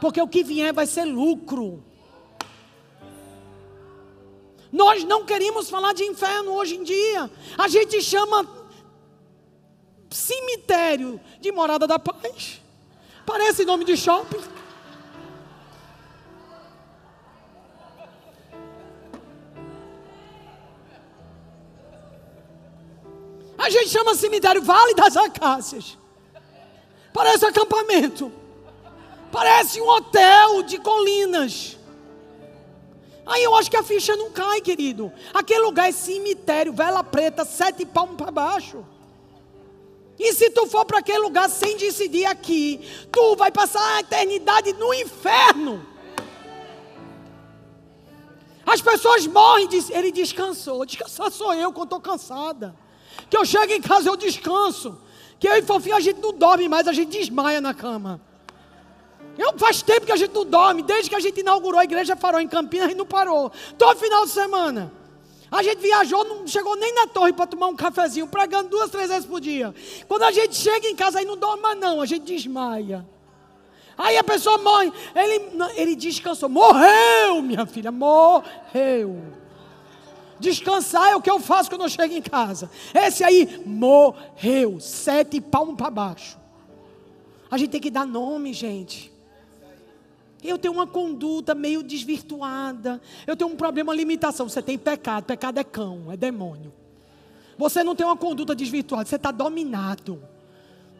[0.00, 1.82] Porque o que vier vai ser lucro.
[4.70, 7.30] Nós não queremos falar de inferno hoje em dia.
[7.56, 8.46] A gente chama
[10.10, 12.60] cemitério de morada da paz.
[13.24, 14.40] Parece nome de shopping.
[23.66, 25.98] A gente chama cemitério Vale das Acácias.
[27.12, 28.30] Parece acampamento.
[29.32, 31.76] Parece um hotel de colinas.
[33.26, 35.12] Aí eu acho que a ficha não cai, querido.
[35.34, 38.86] Aquele lugar é cemitério, vela preta, sete palmos para baixo.
[40.16, 44.74] E se tu for para aquele lugar sem decidir aqui, tu vai passar a eternidade
[44.74, 45.84] no inferno.
[48.64, 50.86] As pessoas morrem, ele descansou.
[50.86, 52.85] Descansar sou eu quando estou cansada.
[53.28, 54.98] Que eu chego em casa eu descanso.
[55.38, 58.20] Que eu e fofinho a gente não dorme mais, a gente desmaia na cama.
[59.38, 62.16] Eu, faz tempo que a gente não dorme, desde que a gente inaugurou a igreja
[62.16, 63.52] Farol em Campinas, a gente não parou.
[63.76, 64.92] Todo final de semana.
[65.50, 69.08] A gente viajou, não chegou nem na torre para tomar um cafezinho, pregando duas, três
[69.08, 69.74] vezes por dia.
[70.08, 73.06] Quando a gente chega em casa, aí não dorme mais não, a gente desmaia.
[73.96, 79.22] Aí a pessoa morre, ele, ele descansou, morreu, minha filha, morreu.
[80.38, 82.70] Descansar é o que eu faço quando eu chego em casa.
[82.94, 86.38] Esse aí morreu, sete palmos para baixo.
[87.50, 89.12] A gente tem que dar nome, gente.
[90.42, 93.00] Eu tenho uma conduta meio desvirtuada.
[93.26, 94.48] Eu tenho um problema, uma limitação.
[94.48, 95.24] Você tem pecado.
[95.24, 96.72] Pecado é cão, é demônio.
[97.56, 99.08] Você não tem uma conduta desvirtuada.
[99.08, 100.22] Você está dominado.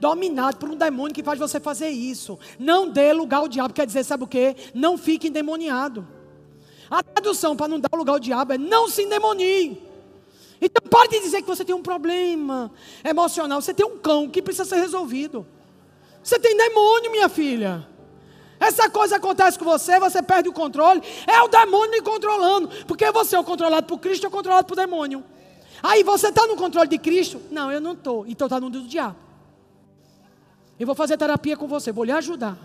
[0.01, 2.39] Dominado por um demônio que faz você fazer isso.
[2.59, 3.75] Não dê lugar ao diabo.
[3.75, 4.57] Quer dizer, sabe o que?
[4.75, 6.07] Não fique endemoniado.
[6.91, 9.83] A tradução para não dar lugar ao diabo é não se endemonie.
[10.61, 12.71] Então pare de dizer que você tem um problema
[13.05, 13.61] emocional.
[13.61, 15.47] Você tem um cão que precisa ser resolvido.
[16.23, 17.87] Você tem demônio, minha filha.
[18.59, 21.03] Essa coisa acontece com você, você perde o controle.
[21.27, 22.69] É o demônio me controlando.
[22.87, 25.23] Porque você é o controlado por Cristo ou controlado por demônio.
[25.83, 27.41] Aí você está no controle de Cristo?
[27.51, 28.27] Não, eu não estou.
[28.27, 29.17] Então está no do diabo.
[30.79, 32.59] Eu vou fazer terapia com você, vou lhe ajudar.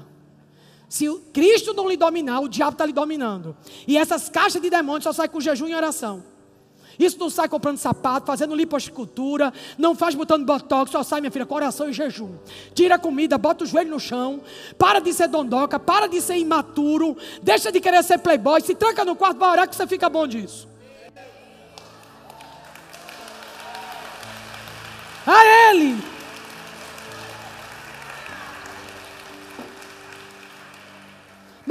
[0.91, 3.56] Se Cristo não lhe dominar, o diabo está lhe dominando.
[3.88, 6.21] E essas caixas de demônios só saem com jejum e oração.
[6.99, 11.45] Isso não sai comprando sapato, fazendo liposcultura, não faz botando botox, só sai, minha filha,
[11.45, 12.36] com oração e jejum.
[12.75, 14.41] Tira a comida, bota o joelho no chão,
[14.77, 19.06] para de ser dondoca, para de ser imaturo, deixa de querer ser playboy, se tranca
[19.06, 20.67] no quarto, vai orar que você fica bom disso.
[25.25, 26.11] A Ele!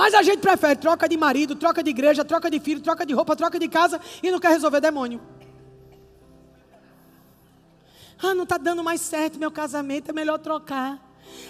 [0.00, 3.12] Mas a gente prefere troca de marido, troca de igreja, troca de filho, troca de
[3.12, 5.20] roupa, troca de casa e não quer resolver demônio.
[8.18, 10.98] Ah, não está dando mais certo meu casamento, é melhor trocar.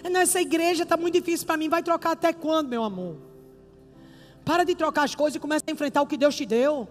[0.03, 3.19] Nessa igreja está muito difícil para mim, vai trocar até quando, meu amor?
[4.45, 6.89] Para de trocar as coisas e começa a enfrentar o que Deus te deu.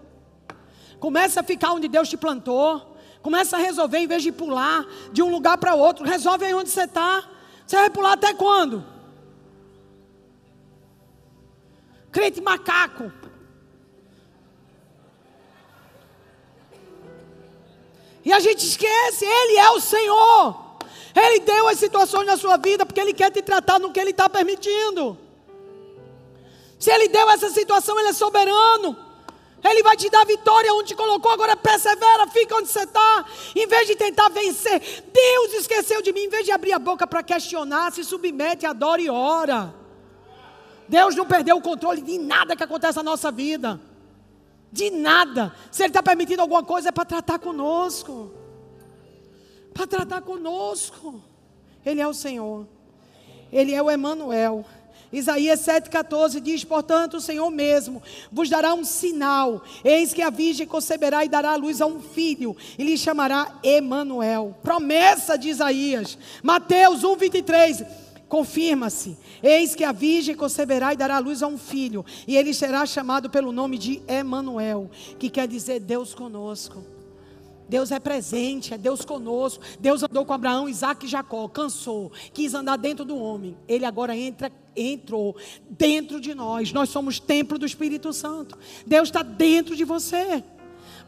[0.98, 2.96] Começa a ficar onde Deus te plantou.
[3.20, 6.06] Começa a resolver em vez de pular de um lugar para outro.
[6.06, 7.22] Resolve aí onde você está.
[7.66, 8.82] Você vai pular até quando?
[12.10, 13.12] Crente macaco.
[18.24, 20.70] E a gente esquece, Ele é o Senhor.
[21.14, 24.10] Ele deu as situações na sua vida porque Ele quer te tratar no que Ele
[24.10, 25.18] está permitindo.
[26.78, 28.96] Se Ele deu essa situação, Ele é soberano.
[29.62, 33.26] Ele vai te dar vitória onde te colocou, agora persevera, fica onde você está.
[33.54, 34.80] Em vez de tentar vencer,
[35.12, 36.22] Deus esqueceu de mim.
[36.22, 39.79] Em vez de abrir a boca para questionar, se submete, adora e ora.
[40.90, 43.80] Deus não perdeu o controle de nada que acontece na nossa vida.
[44.72, 45.54] De nada.
[45.70, 48.32] Se Ele está permitindo alguma coisa, é para tratar conosco.
[49.72, 51.22] Para tratar conosco.
[51.86, 52.66] Ele é o Senhor.
[53.52, 54.64] Ele é o Emanuel.
[55.12, 59.62] Isaías 7,14 diz: Portanto, o Senhor mesmo vos dará um sinal.
[59.84, 63.60] Eis que a virgem conceberá e dará à luz a um filho, e lhe chamará
[63.62, 64.56] Emanuel.
[64.60, 66.18] Promessa de Isaías.
[66.42, 68.09] Mateus 1,23.
[68.30, 72.86] Confirma-se: Eis que a virgem conceberá e dará luz a um filho, e ele será
[72.86, 74.88] chamado pelo nome de Emanuel,
[75.18, 76.80] que quer dizer Deus conosco.
[77.68, 79.62] Deus é presente, é Deus conosco.
[79.80, 83.56] Deus andou com Abraão, Isaac e Jacó, cansou, quis andar dentro do homem.
[83.66, 85.36] Ele agora entra, entrou
[85.68, 86.72] dentro de nós.
[86.72, 88.56] Nós somos templo do Espírito Santo.
[88.86, 90.42] Deus está dentro de você.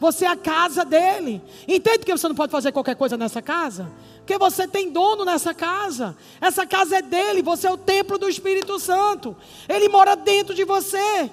[0.02, 1.40] Você é a casa dele.
[1.68, 3.88] Entende que você não pode fazer qualquer coisa nessa casa?
[4.16, 6.16] Porque você tem dono nessa casa.
[6.40, 7.40] Essa casa é dele.
[7.40, 9.36] Você é o templo do Espírito Santo.
[9.68, 11.30] Ele mora dentro de você.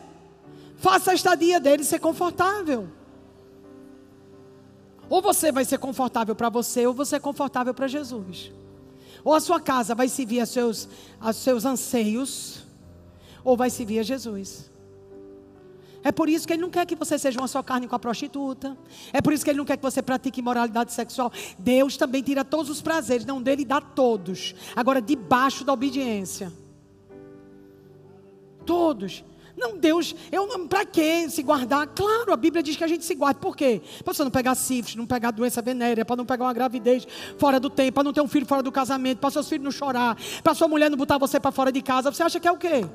[0.77, 2.87] Faça a estadia dele ser confortável.
[5.09, 8.51] Ou você vai ser confortável para você, ou você é confortável para Jesus.
[9.23, 10.87] Ou a sua casa vai servir a seus,
[11.19, 12.67] a seus anseios,
[13.43, 14.69] ou vai servir a Jesus.
[16.03, 17.99] É por isso que ele não quer que você seja uma só carne com a
[17.99, 18.77] prostituta.
[19.11, 21.31] É por isso que ele não quer que você pratique imoralidade sexual.
[21.57, 24.55] Deus também tira todos os prazeres, não dele dá todos.
[24.75, 26.51] Agora, debaixo da obediência.
[28.65, 29.23] Todos.
[29.59, 31.85] Não, Deus, eu para que se guardar?
[31.87, 33.41] Claro, a Bíblia diz que a gente se guarda.
[33.41, 33.81] Por quê?
[34.05, 37.05] Para você não pegar sífilis, não pegar doença venérea, para não pegar uma gravidez
[37.37, 39.71] fora do tempo, para não ter um filho fora do casamento, para seus filhos não
[39.71, 42.09] chorar, para sua mulher não botar você para fora de casa.
[42.09, 42.85] Você acha que é o quê?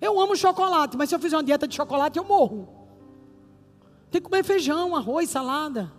[0.00, 2.68] Eu amo chocolate, mas se eu fizer uma dieta de chocolate, eu morro.
[4.10, 5.92] Tem que comer feijão, arroz, salada.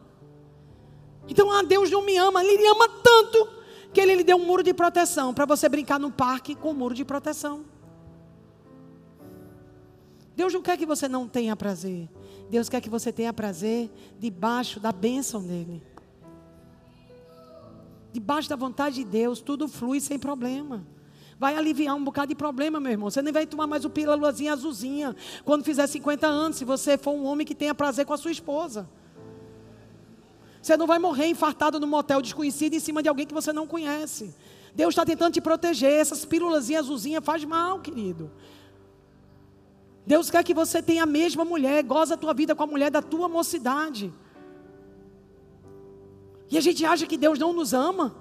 [1.28, 3.60] Então, ah, Deus não me ama, Ele me ama tanto
[3.94, 6.74] que ele lhe deu um muro de proteção para você brincar no parque com um
[6.74, 7.66] muro de proteção.
[10.36, 12.08] Deus não quer que você não tenha prazer.
[12.50, 15.84] Deus quer que você tenha prazer debaixo da bênção dele.
[18.14, 20.86] Debaixo da vontade de Deus, tudo flui sem problema.
[21.40, 23.10] Vai aliviar um bocado de problema, meu irmão.
[23.10, 27.12] Você nem vai tomar mais o pílulazinha azulzinha quando fizer 50 anos, se você for
[27.12, 28.90] um homem que tenha prazer com a sua esposa.
[30.62, 33.66] Você não vai morrer infartado num motel desconhecido em cima de alguém que você não
[33.66, 34.36] conhece.
[34.76, 35.94] Deus está tentando te proteger.
[35.94, 38.30] Essas pílulas azulzinhas faz mal, querido.
[40.06, 42.92] Deus quer que você tenha a mesma mulher, goza a tua vida com a mulher
[42.92, 44.14] da tua mocidade.
[46.52, 48.14] E a gente acha que Deus não nos ama.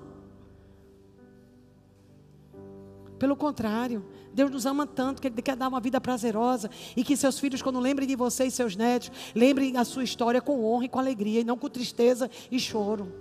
[3.19, 7.17] Pelo contrário, Deus nos ama tanto que Ele quer dar uma vida prazerosa e que
[7.17, 10.85] seus filhos, quando lembrem de você e seus netos, lembrem a sua história com honra
[10.85, 13.13] e com alegria e não com tristeza e choro.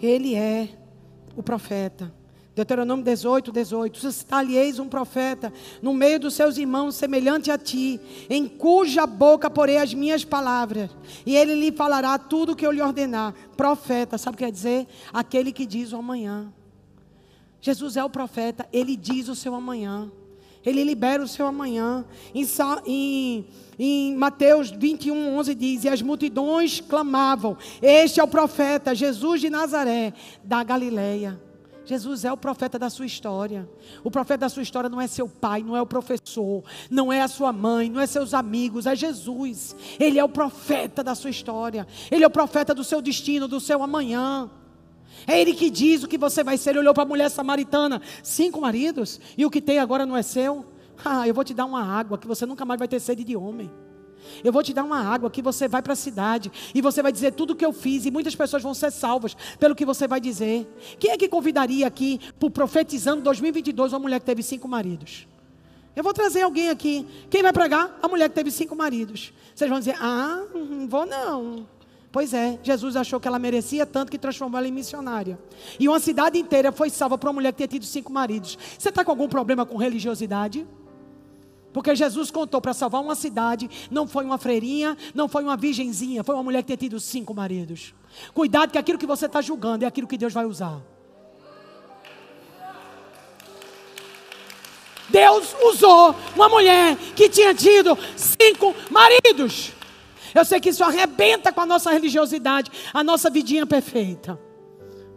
[0.00, 0.68] Ele é
[1.36, 2.12] o profeta.
[2.54, 3.98] Deuteronômio 18, 18.
[3.98, 9.78] Suscitar-lhe-eis um profeta no meio dos seus irmãos, semelhante a ti, em cuja boca porei
[9.78, 10.90] as minhas palavras,
[11.24, 13.34] e ele lhe falará tudo o que eu lhe ordenar.
[13.56, 14.86] Profeta, sabe o que quer dizer?
[15.12, 16.52] Aquele que diz o amanhã.
[17.60, 20.10] Jesus é o profeta, ele diz o seu amanhã.
[20.64, 22.04] Ele libera o seu amanhã.
[22.32, 22.46] Em,
[22.86, 23.46] em,
[23.78, 29.50] em, Mateus 21, 11 diz: E as multidões clamavam: Este é o profeta, Jesus de
[29.50, 30.12] Nazaré,
[30.44, 31.40] da Galileia.
[31.84, 33.68] Jesus é o profeta da sua história.
[34.04, 37.22] O profeta da sua história não é seu pai, não é o professor, não é
[37.22, 39.74] a sua mãe, não é seus amigos, é Jesus.
[39.98, 41.86] Ele é o profeta da sua história.
[42.10, 44.50] Ele é o profeta do seu destino, do seu amanhã.
[45.26, 46.70] É ele que diz o que você vai ser.
[46.70, 50.22] Ele olhou para a mulher samaritana, cinco maridos, e o que tem agora não é
[50.22, 50.66] seu.
[51.04, 53.36] Ah, eu vou te dar uma água que você nunca mais vai ter sede de
[53.36, 53.68] homem.
[54.42, 57.12] Eu vou te dar uma água que você vai para a cidade e você vai
[57.12, 60.06] dizer tudo o que eu fiz e muitas pessoas vão ser salvas pelo que você
[60.06, 60.66] vai dizer.
[60.98, 65.26] Quem é que convidaria aqui para profetizando 2022 uma mulher que teve cinco maridos?
[65.94, 67.06] Eu vou trazer alguém aqui.
[67.28, 67.98] Quem vai pregar?
[68.02, 69.32] A mulher que teve cinco maridos.
[69.54, 71.66] Vocês vão dizer: Ah, não vou não.
[72.10, 75.38] Pois é, Jesus achou que ela merecia tanto que transformou ela em missionária.
[75.80, 78.58] E uma cidade inteira foi salva para uma mulher que tinha tido cinco maridos.
[78.78, 80.66] Você está com algum problema com religiosidade?
[81.72, 86.22] Porque Jesus contou para salvar uma cidade, não foi uma freirinha, não foi uma virgenzinha,
[86.22, 87.94] foi uma mulher que tinha tido cinco maridos.
[88.34, 90.80] Cuidado que aquilo que você está julgando é aquilo que Deus vai usar.
[95.08, 99.72] Deus usou uma mulher que tinha tido cinco maridos.
[100.34, 104.38] Eu sei que isso arrebenta com a nossa religiosidade, a nossa vidinha perfeita.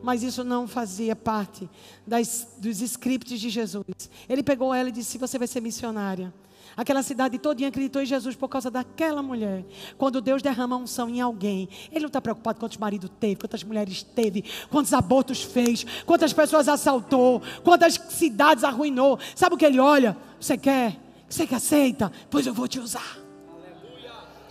[0.03, 1.67] mas isso não fazia parte
[2.05, 3.85] das, dos scripts de Jesus.
[4.29, 6.31] Ele pegou ela e disse: Você vai ser missionária.
[6.77, 9.63] Aquela cidade todinha acreditou em Jesus por causa daquela mulher.
[9.97, 14.03] Quando Deus derrama unção em alguém, Ele não está preocupado quantos maridos teve, quantas mulheres
[14.03, 19.17] teve, quantos abortos fez, quantas pessoas assaltou, quantas cidades arruinou.
[19.35, 20.17] Sabe o que Ele olha?
[20.39, 20.97] Você quer?
[21.29, 22.11] Você que aceita?
[22.29, 23.17] Pois eu vou te usar.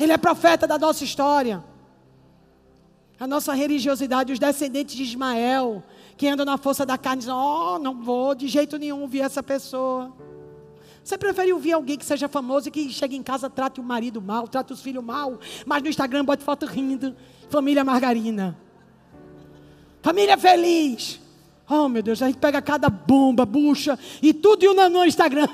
[0.01, 1.63] Ele é profeta da nossa história.
[3.21, 5.83] A nossa religiosidade, os descendentes de Ismael,
[6.17, 9.43] que andam na força da carne, dizem: Oh, não vou de jeito nenhum ouvir essa
[9.43, 10.13] pessoa.
[11.05, 14.23] Você prefere ouvir alguém que seja famoso e que chegue em casa, trate o marido
[14.23, 17.15] mal, trate os filhos mal, mas no Instagram bote foto rindo.
[17.51, 18.59] Família Margarina.
[20.01, 21.21] Família feliz.
[21.69, 25.47] Oh, meu Deus, a gente pega cada bomba, bucha e tudo e no Instagram.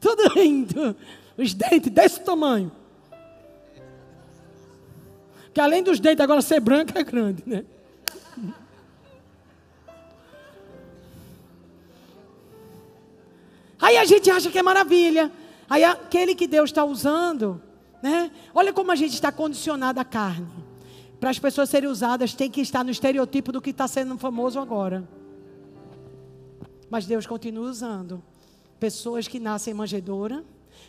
[0.00, 0.96] tudo rindo.
[1.38, 2.72] Os dentes desse tamanho.
[5.52, 7.64] Que além dos dentes agora ser branco é grande, né?
[13.84, 15.30] Aí a gente acha que é maravilha.
[15.68, 17.60] Aí aquele que Deus está usando,
[18.02, 18.30] né?
[18.54, 20.48] Olha como a gente está condicionado à carne.
[21.20, 24.58] Para as pessoas serem usadas, tem que estar no estereotipo do que está sendo famoso
[24.58, 25.06] agora.
[26.88, 28.22] Mas Deus continua usando
[28.80, 30.42] pessoas que nascem manjedoura,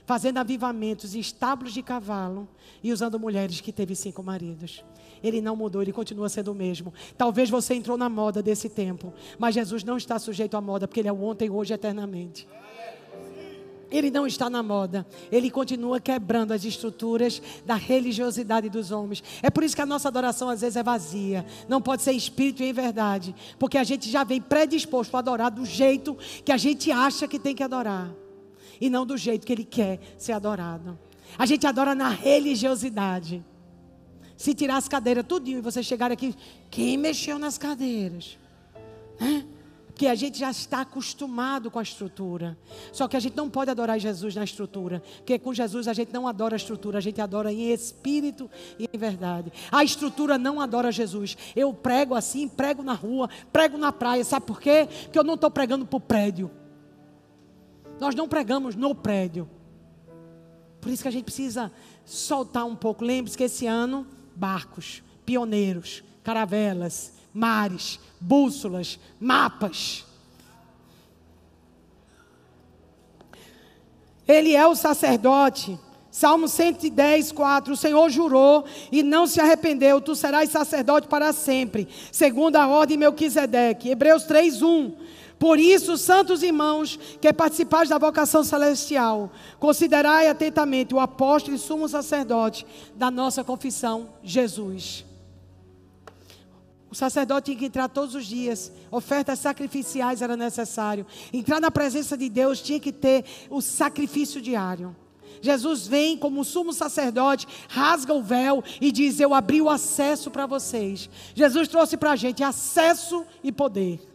[0.05, 2.47] fazendo avivamentos em estábulos de cavalo
[2.83, 4.83] e usando mulheres que teve cinco maridos.
[5.23, 6.93] Ele não mudou, ele continua sendo o mesmo.
[7.17, 10.99] Talvez você entrou na moda desse tempo, mas Jesus não está sujeito à moda, porque
[10.99, 12.47] ele é o ontem, hoje e eternamente.
[13.89, 15.05] Ele não está na moda.
[15.31, 19.23] Ele continua quebrando as estruturas da religiosidade dos homens.
[19.41, 21.45] É por isso que a nossa adoração às vezes é vazia.
[21.67, 23.33] Não pode ser espírito e em verdade.
[23.57, 27.39] Porque a gente já vem predisposto a adorar do jeito que a gente acha que
[27.39, 28.11] tem que adorar.
[28.79, 30.97] E não do jeito que ele quer ser adorado.
[31.37, 33.43] A gente adora na religiosidade.
[34.37, 36.35] Se tirar as cadeiras tudinho e você chegar aqui,
[36.69, 38.37] quem mexeu nas cadeiras?
[39.19, 39.45] Né?
[39.95, 42.57] Porque a gente já está acostumado com a estrutura.
[42.91, 45.01] Só que a gente não pode adorar Jesus na estrutura.
[45.19, 48.89] Porque com Jesus a gente não adora a estrutura, a gente adora em espírito e
[48.93, 49.53] em verdade.
[49.71, 51.37] A estrutura não adora Jesus.
[51.55, 54.25] Eu prego assim, prego na rua, prego na praia.
[54.25, 54.85] Sabe por quê?
[55.03, 56.51] Porque eu não estou pregando para o prédio.
[57.99, 59.49] Nós não pregamos no prédio.
[60.81, 61.71] Por isso que a gente precisa
[62.05, 63.03] soltar um pouco.
[63.03, 70.05] Lembre-se que esse ano, barcos, pioneiros, caravelas, mares, bússolas, mapas.
[74.27, 75.79] Ele é o sacerdote.
[76.09, 77.73] Salmo 110, 4.
[77.73, 79.99] O Senhor jurou e não se arrependeu.
[79.99, 83.89] Tu serás sacerdote para sempre, segundo a ordem Melquisedeque.
[83.89, 84.93] Hebreus 3, 1.
[85.37, 91.89] Por isso, santos irmãos, que participais da vocação celestial, considerai atentamente o apóstolo e sumo
[91.89, 92.65] sacerdote
[92.95, 95.05] da nossa confissão, Jesus.
[96.89, 98.71] O sacerdote tinha que entrar todos os dias.
[98.89, 101.05] Ofertas sacrificiais era necessário.
[101.33, 104.95] Entrar na presença de Deus tinha que ter o sacrifício diário.
[105.41, 110.45] Jesus vem como sumo sacerdote, rasga o véu e diz: Eu abri o acesso para
[110.45, 111.09] vocês.
[111.33, 114.14] Jesus trouxe para a gente acesso e poder.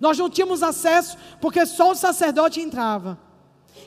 [0.00, 3.18] Nós não tínhamos acesso porque só o sacerdote entrava.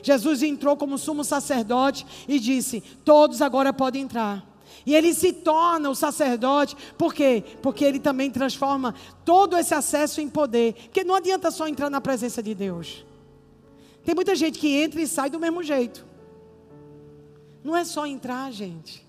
[0.02, 4.46] Jesus entrou como sumo sacerdote e disse: Todos agora podem entrar.
[4.86, 7.44] E ele se torna o sacerdote, por quê?
[7.60, 8.94] Porque ele também transforma
[9.24, 10.74] todo esse acesso em poder.
[10.84, 13.04] Porque não adianta só entrar na presença de Deus.
[14.04, 16.06] Tem muita gente que entra e sai do mesmo jeito.
[17.62, 19.06] Não é só entrar, gente.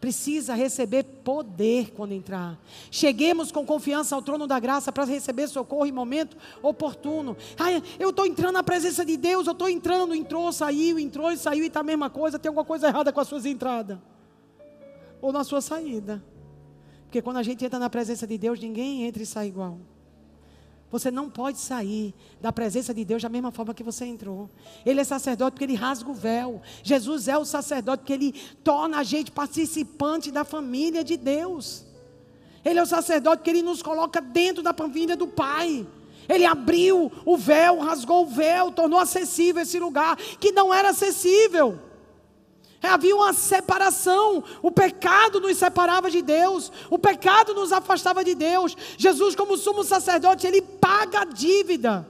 [0.00, 2.58] Precisa receber poder quando entrar.
[2.90, 7.36] Cheguemos com confiança ao trono da graça para receber socorro em momento oportuno.
[7.58, 11.36] Ai, eu estou entrando na presença de Deus, eu estou entrando, entrou, saiu, entrou e
[11.36, 12.38] saiu e está a mesma coisa.
[12.38, 13.98] Tem alguma coisa errada com as suas entradas
[15.20, 16.24] ou na sua saída.
[17.04, 19.78] Porque quando a gente entra na presença de Deus, ninguém entra e sai igual.
[20.90, 24.50] Você não pode sair da presença de Deus da mesma forma que você entrou.
[24.84, 26.60] Ele é sacerdote porque ele rasga o véu.
[26.82, 28.34] Jesus é o sacerdote porque ele
[28.64, 31.86] torna a gente participante da família de Deus.
[32.64, 35.86] Ele é o sacerdote porque ele nos coloca dentro da família do Pai.
[36.28, 41.78] Ele abriu o véu, rasgou o véu, tornou acessível esse lugar que não era acessível.
[42.82, 44.42] Havia uma separação.
[44.62, 46.72] O pecado nos separava de Deus.
[46.88, 48.76] O pecado nos afastava de Deus.
[48.96, 52.06] Jesus, como sumo sacerdote, ele paga a dívida.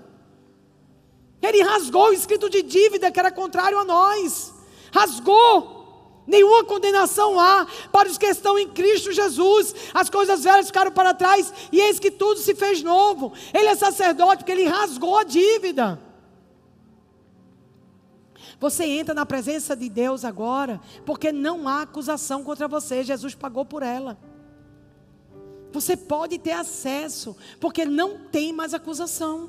[1.43, 4.55] Ele rasgou o escrito de dívida que era contrário a nós.
[4.93, 5.81] Rasgou.
[6.27, 9.75] Nenhuma condenação há para os que estão em Cristo Jesus.
[9.93, 13.33] As coisas velhas ficaram para trás e eis que tudo se fez novo.
[13.53, 16.10] Ele é sacerdote porque ele rasgou a dívida.
[18.61, 23.65] Você entra na presença de Deus agora, porque não há acusação contra você, Jesus pagou
[23.65, 24.19] por ela.
[25.73, 29.49] Você pode ter acesso, porque não tem mais acusação.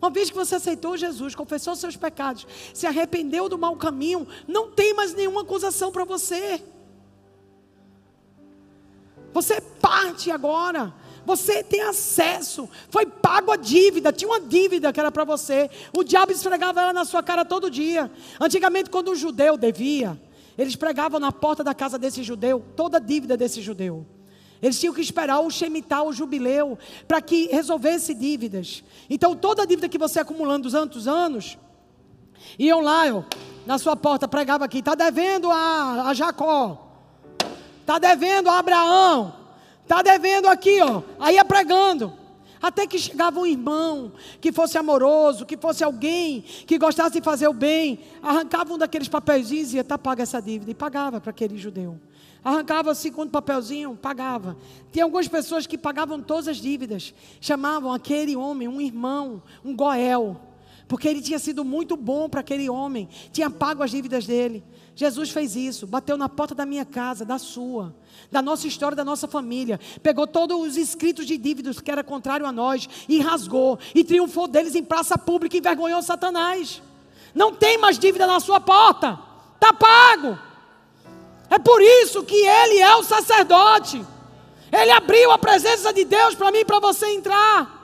[0.00, 4.70] Uma vez que você aceitou Jesus, confessou seus pecados, se arrependeu do mau caminho, não
[4.70, 6.62] tem mais nenhuma acusação para você.
[9.32, 10.94] Você parte agora.
[11.24, 12.68] Você tem acesso.
[12.88, 14.12] Foi pago a dívida.
[14.12, 15.70] Tinha uma dívida que era para você.
[15.92, 18.10] O diabo esfregava ela na sua cara todo dia.
[18.40, 20.20] Antigamente, quando um judeu devia,
[20.56, 24.06] eles pregavam na porta da casa desse judeu toda a dívida desse judeu.
[24.62, 28.84] Eles tinham que esperar o Shemitah, o jubileu, para que resolvesse dívidas.
[29.08, 31.56] Então, toda a dívida que você acumulando dos tantos anos,
[32.58, 33.24] iam lá, eu,
[33.64, 36.92] na sua porta, pregava aqui: está devendo a, a Jacó,
[37.80, 39.34] está devendo a Abraão,
[39.90, 41.02] está devendo aqui, ó.
[41.18, 42.12] Aí ia pregando.
[42.62, 47.48] Até que chegava um irmão que fosse amoroso, que fosse alguém que gostasse de fazer
[47.48, 50.70] o bem, arrancava um daqueles papeizinhos e dizia: está paga essa dívida.
[50.70, 51.98] E pagava para aquele judeu.
[52.44, 54.56] Arrancava o segundo papelzinho, pagava.
[54.92, 57.12] Tinha algumas pessoas que pagavam todas as dívidas.
[57.40, 60.40] Chamavam aquele homem um irmão, um Goel.
[60.86, 63.08] Porque ele tinha sido muito bom para aquele homem.
[63.32, 64.62] Tinha pago as dívidas dele.
[65.00, 65.86] Jesus fez isso.
[65.86, 67.94] Bateu na porta da minha casa, da sua.
[68.30, 69.80] Da nossa história, da nossa família.
[70.02, 72.86] Pegou todos os escritos de dívidas que era contrário a nós.
[73.08, 73.78] E rasgou.
[73.94, 75.56] E triunfou deles em praça pública.
[75.56, 76.82] E envergonhou Satanás.
[77.34, 79.18] Não tem mais dívida na sua porta.
[79.54, 80.38] Está pago.
[81.48, 84.04] É por isso que ele é o sacerdote.
[84.70, 87.79] Ele abriu a presença de Deus para mim e para você entrar.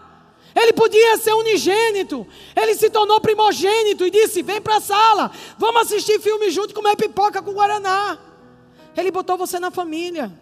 [0.57, 2.27] Ele podia ser unigênito.
[2.57, 6.97] Ele se tornou primogênito e disse: Vem para a sala, vamos assistir filme junto, comer
[6.97, 8.19] pipoca com Guaraná.
[8.97, 10.33] Ele botou você na família.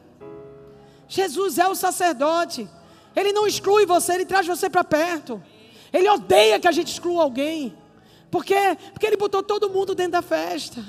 [1.09, 2.69] Jesus é o sacerdote.
[3.17, 5.43] Ele não exclui você, ele traz você para perto.
[5.93, 7.77] Ele odeia que a gente exclua alguém.
[8.31, 8.77] Por quê?
[8.93, 10.81] Porque ele botou todo mundo dentro da festa.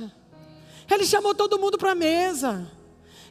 [0.90, 2.72] Ele chamou todo mundo para a mesa.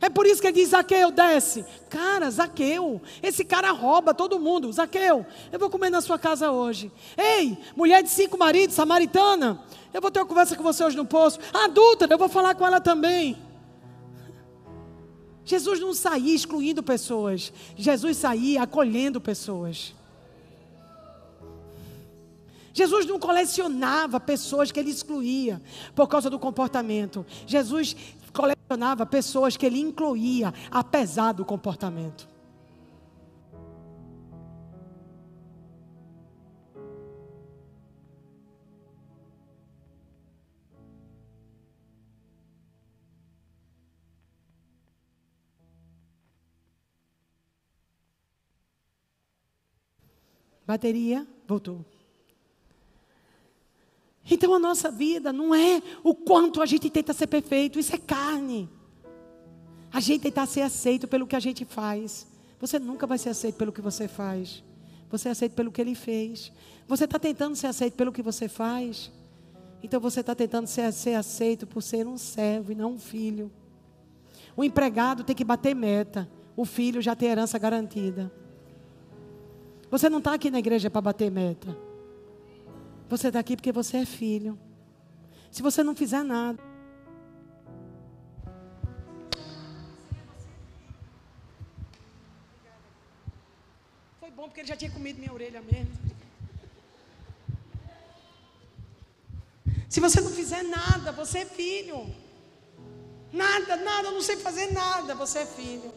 [0.00, 1.64] É por isso que ele diz: Zaqueu, desce.
[1.88, 4.72] Cara, Zaqueu, esse cara rouba todo mundo.
[4.72, 6.90] Zaqueu, eu vou comer na sua casa hoje.
[7.16, 9.60] Ei, mulher de cinco maridos, samaritana,
[9.92, 11.38] eu vou ter uma conversa com você hoje no poço.
[11.52, 13.38] Adulta, eu vou falar com ela também.
[15.44, 19.94] Jesus não saía excluindo pessoas, Jesus saía acolhendo pessoas.
[22.72, 25.62] Jesus não colecionava pessoas que ele excluía
[25.94, 27.24] por causa do comportamento.
[27.46, 27.94] Jesus
[28.74, 32.28] colecionava pessoas que ele incluía apesar do comportamento.
[50.66, 51.93] Bateria, voltou.
[54.30, 57.98] Então a nossa vida não é o quanto a gente tenta ser perfeito, isso é
[57.98, 58.68] carne.
[59.92, 62.26] A gente tenta ser aceito pelo que a gente faz.
[62.58, 64.64] Você nunca vai ser aceito pelo que você faz.
[65.10, 66.50] Você é aceito pelo que ele fez.
[66.88, 69.12] Você está tentando ser aceito pelo que você faz.
[69.82, 73.52] Então você está tentando ser, ser aceito por ser um servo e não um filho.
[74.56, 76.28] O empregado tem que bater meta.
[76.56, 78.32] O filho já tem herança garantida.
[79.90, 81.76] Você não está aqui na igreja para bater meta.
[83.14, 84.58] Você está aqui porque você é filho.
[85.48, 86.60] Se você não fizer nada.
[94.18, 95.96] Foi bom porque ele já tinha comido minha orelha mesmo.
[99.88, 102.12] Se você não fizer nada, você é filho.
[103.32, 105.94] Nada, nada, eu não sei fazer nada, você é filho.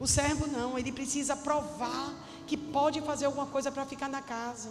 [0.00, 4.70] O servo não, ele precisa provar que pode fazer alguma coisa para ficar na casa.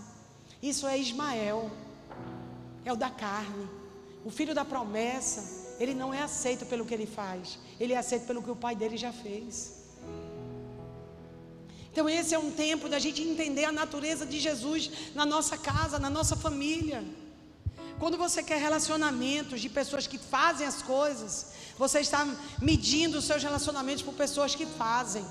[0.61, 1.72] Isso é Ismael,
[2.86, 3.67] é o da carne.
[4.24, 8.28] O filho da promessa, ele não é aceito pelo que ele faz, ele é aceito
[8.28, 9.82] pelo que o pai dele já fez.
[11.91, 15.99] Então, esse é um tempo da gente entender a natureza de Jesus na nossa casa,
[15.99, 17.03] na nossa família.
[17.99, 21.47] Quando você quer relacionamentos de pessoas que fazem as coisas,
[21.78, 22.26] você está
[22.61, 25.26] medindo os seus relacionamentos por pessoas que fazem.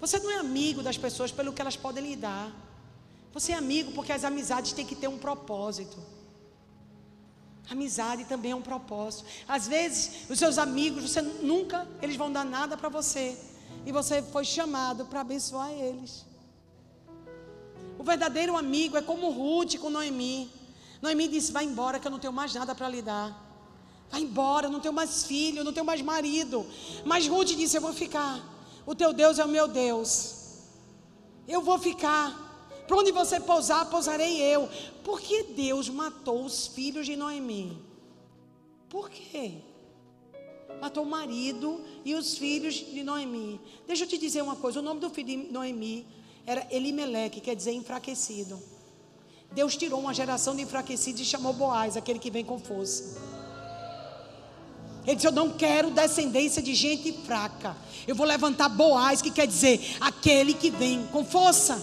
[0.00, 2.50] Você não é amigo das pessoas pelo que elas podem lhe dar.
[3.32, 5.98] Você é amigo porque as amizades têm que ter um propósito.
[7.70, 9.24] Amizade também é um propósito.
[9.46, 13.38] Às vezes, os seus amigos, você nunca eles vão dar nada para você.
[13.86, 16.26] E você foi chamado para abençoar eles.
[17.98, 20.50] O verdadeiro amigo é como Ruth com Noemi.
[21.00, 23.28] Noemi disse: Vai embora, que eu não tenho mais nada para lhe dar.
[24.10, 26.66] Vai embora, eu não tenho mais filho, eu não tenho mais marido.
[27.04, 28.40] Mas Ruth disse: Eu vou ficar.
[28.90, 30.34] O teu Deus é o meu Deus.
[31.46, 32.26] Eu vou ficar.
[32.88, 34.68] Para onde você pousar, pousarei eu.
[35.04, 37.80] Por que Deus matou os filhos de Noemi?
[38.88, 39.58] Por quê?
[40.80, 43.60] Matou o marido e os filhos de Noemi.
[43.86, 46.04] Deixa eu te dizer uma coisa: o nome do filho de Noemi
[46.44, 48.60] era Elimeleque, quer dizer enfraquecido.
[49.52, 53.39] Deus tirou uma geração de enfraquecidos e chamou Boaz, aquele que vem com força.
[55.06, 57.76] Ele disse: Eu não quero descendência de gente fraca.
[58.06, 61.80] Eu vou levantar Boaz, que quer dizer aquele que vem com força.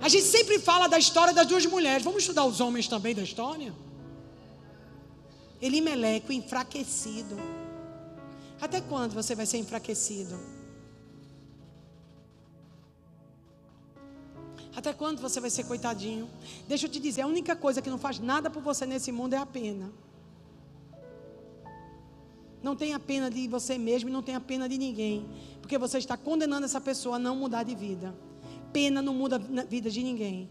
[0.00, 2.04] A gente sempre fala da história das duas mulheres.
[2.04, 3.74] Vamos estudar os homens também da história?
[5.60, 7.36] Elimeleco, enfraquecido.
[8.60, 10.38] Até quando você vai ser enfraquecido?
[14.74, 16.30] Até quando você vai ser coitadinho?
[16.68, 19.34] Deixa eu te dizer, a única coisa que não faz nada por você nesse mundo
[19.34, 19.90] é a pena.
[22.68, 25.26] Não tenha pena de você mesmo e não tenha pena de ninguém.
[25.62, 28.14] Porque você está condenando essa pessoa a não mudar de vida.
[28.74, 30.50] Pena não muda a vida de ninguém.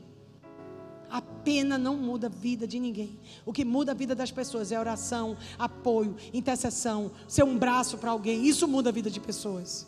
[1.12, 3.20] A pena não muda a vida de ninguém.
[3.46, 8.10] O que muda a vida das pessoas é oração, apoio, intercessão, ser um braço para
[8.10, 8.48] alguém.
[8.48, 9.86] Isso muda a vida de pessoas.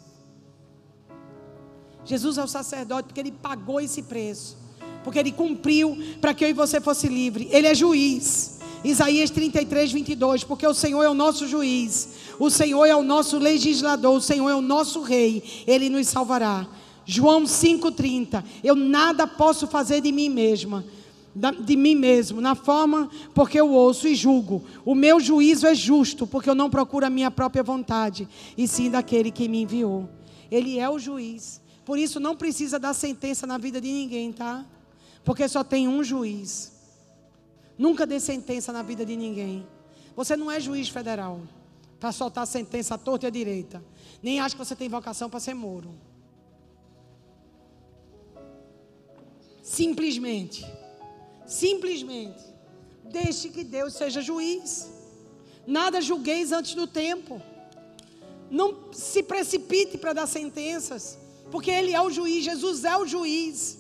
[2.06, 4.56] Jesus é o sacerdote porque ele pagou esse preço.
[5.04, 7.50] Porque ele cumpriu para que eu e você fosse livre.
[7.52, 8.59] Ele é juiz.
[8.84, 10.44] Isaías 33, 22.
[10.44, 12.10] Porque o Senhor é o nosso juiz.
[12.40, 14.16] O Senhor é o nosso legislador.
[14.16, 15.44] O Senhor é o nosso rei.
[15.68, 16.68] Ele nos salvará.
[17.06, 18.44] João 5,30.
[18.64, 20.84] Eu nada posso fazer de mim mesma
[21.62, 24.64] de mim mesmo, na forma porque eu ouço e julgo.
[24.84, 28.28] O meu juízo é justo, porque eu não procuro a minha própria vontade,
[28.58, 30.10] e sim daquele que me enviou.
[30.52, 31.62] Ele é o juiz.
[31.86, 34.66] Por isso não precisa dar sentença na vida de ninguém, tá?
[35.24, 36.79] Porque só tem um juiz.
[37.80, 39.66] Nunca dê sentença na vida de ninguém.
[40.14, 41.40] Você não é juiz federal
[41.98, 43.82] para soltar sentença à torta e à direita.
[44.22, 45.90] Nem acho que você tem vocação para ser moro.
[49.64, 50.66] Simplesmente,
[51.48, 52.44] simplesmente,
[53.06, 54.90] deixe que Deus seja juiz.
[55.66, 57.42] Nada julgueis antes do tempo.
[58.52, 61.18] Não se precipite para dar sentenças.
[61.50, 63.79] Porque Ele é o juiz, Jesus é o juiz.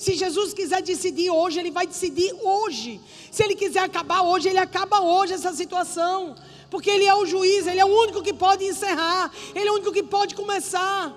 [0.00, 2.98] Se Jesus quiser decidir hoje, Ele vai decidir hoje.
[3.30, 6.34] Se Ele quiser acabar hoje, Ele acaba hoje essa situação.
[6.70, 9.74] Porque Ele é o juiz, Ele é o único que pode encerrar, Ele é o
[9.74, 11.14] único que pode começar.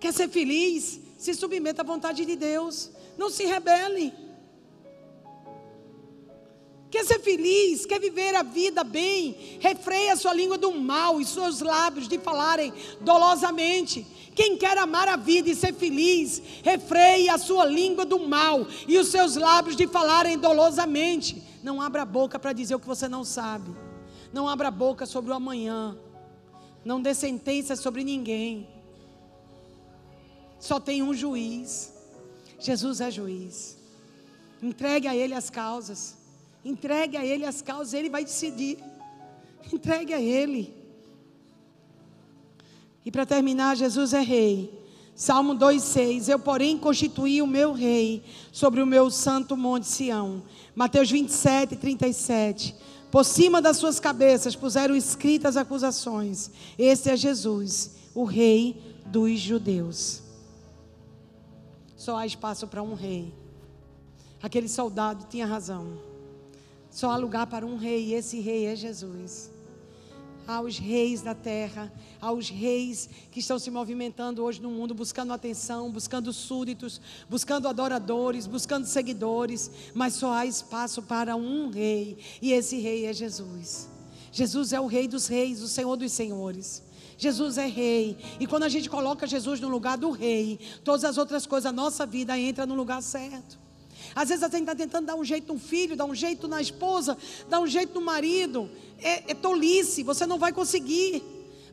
[0.00, 0.98] Quer ser feliz?
[1.18, 2.90] Se submeta à vontade de Deus.
[3.18, 4.14] Não se rebele.
[6.90, 11.24] Quer ser feliz, quer viver a vida bem, refreia a sua língua do mal e
[11.26, 14.06] seus lábios de falarem dolosamente.
[14.34, 18.98] Quem quer amar a vida e ser feliz, refreie a sua língua do mal e
[18.98, 21.42] os seus lábios de falarem dolosamente.
[21.62, 23.70] Não abra a boca para dizer o que você não sabe.
[24.32, 25.96] Não abra a boca sobre o amanhã.
[26.84, 28.68] Não dê sentença sobre ninguém.
[30.58, 31.92] Só tem um juiz.
[32.58, 33.76] Jesus é juiz.
[34.62, 36.16] Entregue a Ele as causas.
[36.64, 38.78] Entregue a Ele as causas, Ele vai decidir.
[39.72, 40.81] Entregue a Ele.
[43.04, 44.82] E para terminar, Jesus é rei.
[45.14, 50.42] Salmo 2,6: Eu, porém, constituí o meu rei sobre o meu santo monte Sião.
[50.74, 52.74] Mateus 27, 37.
[53.10, 56.50] Por cima das suas cabeças puseram escritas acusações.
[56.78, 60.22] Este é Jesus, o rei dos judeus.
[61.94, 63.32] Só há espaço para um rei.
[64.42, 66.00] Aquele soldado tinha razão.
[66.90, 69.51] Só há lugar para um rei, e esse rei é Jesus.
[70.46, 75.90] Aos reis da terra, aos reis que estão se movimentando hoje no mundo, buscando atenção,
[75.90, 82.78] buscando súditos, buscando adoradores, buscando seguidores, mas só há espaço para um rei, e esse
[82.78, 83.88] rei é Jesus.
[84.32, 86.82] Jesus é o rei dos reis, o Senhor dos senhores.
[87.18, 88.16] Jesus é rei.
[88.40, 91.72] E quando a gente coloca Jesus no lugar do rei, todas as outras coisas, a
[91.72, 93.58] nossa vida entra no lugar certo.
[94.14, 96.60] Às vezes a gente está tentando dar um jeito no filho, dar um jeito na
[96.60, 97.16] esposa,
[97.48, 98.70] dar um jeito no marido.
[99.00, 101.22] É, é tolice, você não vai conseguir.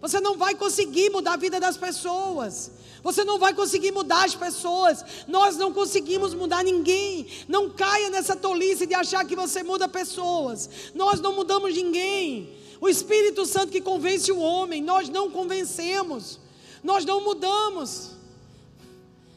[0.01, 2.71] Você não vai conseguir mudar a vida das pessoas.
[3.03, 5.03] Você não vai conseguir mudar as pessoas.
[5.27, 7.27] Nós não conseguimos mudar ninguém.
[7.47, 10.69] Não caia nessa tolice de achar que você muda pessoas.
[10.95, 12.57] Nós não mudamos ninguém.
[12.79, 16.39] O Espírito Santo que convence o homem, nós não convencemos.
[16.81, 18.11] Nós não mudamos.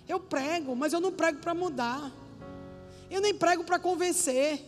[0.09, 2.13] Eu prego, mas eu não prego para mudar.
[3.13, 4.65] Eu nem prego para convencer.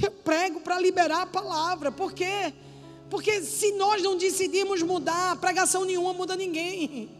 [0.00, 1.90] Eu prego para liberar a palavra.
[1.90, 2.54] Por quê?
[3.10, 7.10] Porque se nós não decidimos mudar, pregação nenhuma muda ninguém.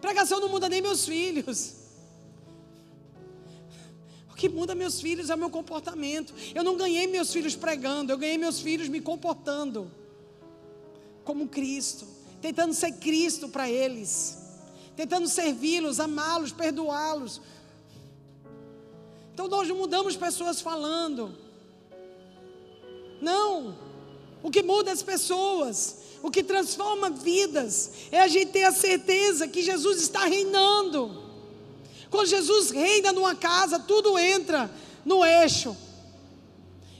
[0.00, 1.74] Pregação não muda nem meus filhos.
[4.30, 6.32] O que muda meus filhos é o meu comportamento.
[6.54, 9.90] Eu não ganhei meus filhos pregando, eu ganhei meus filhos me comportando
[11.24, 12.08] como Cristo,
[12.40, 14.38] tentando ser Cristo para eles,
[14.96, 17.42] tentando servi-los, amá-los, perdoá-los,
[19.40, 21.34] então nós não mudamos pessoas falando.
[23.22, 23.74] Não.
[24.42, 29.48] O que muda as pessoas, o que transforma vidas, é a gente ter a certeza
[29.48, 31.24] que Jesus está reinando.
[32.10, 34.70] Quando Jesus reina numa casa, tudo entra
[35.06, 35.74] no eixo.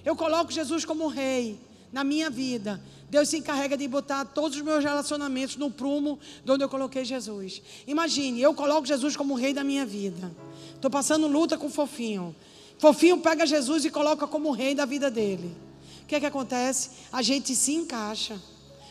[0.02, 1.60] Eu coloco Jesus como rei
[1.92, 2.82] na minha vida.
[3.10, 7.04] Deus se encarrega de botar todos os meus relacionamentos no prumo de onde eu coloquei
[7.04, 7.60] Jesus.
[7.86, 10.34] Imagine, eu coloco Jesus como rei da minha vida.
[10.80, 12.34] Estou passando luta com fofinho.
[12.78, 15.54] Fofinho pega Jesus e coloca como rei da vida dele.
[16.02, 16.88] O que é que acontece?
[17.12, 18.40] A gente se encaixa.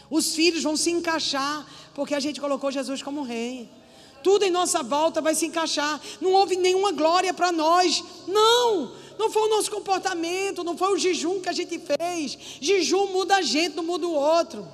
[0.08, 3.68] Os filhos vão se encaixar porque a gente colocou Jesus como rei.
[4.24, 6.00] Tudo em nossa volta vai se encaixar.
[6.22, 8.04] Não houve nenhuma glória para nós.
[8.28, 8.92] Não!
[9.18, 12.38] Não foi o nosso comportamento, não foi o jejum que a gente fez.
[12.62, 14.68] Jejum muda a gente, não muda o outro.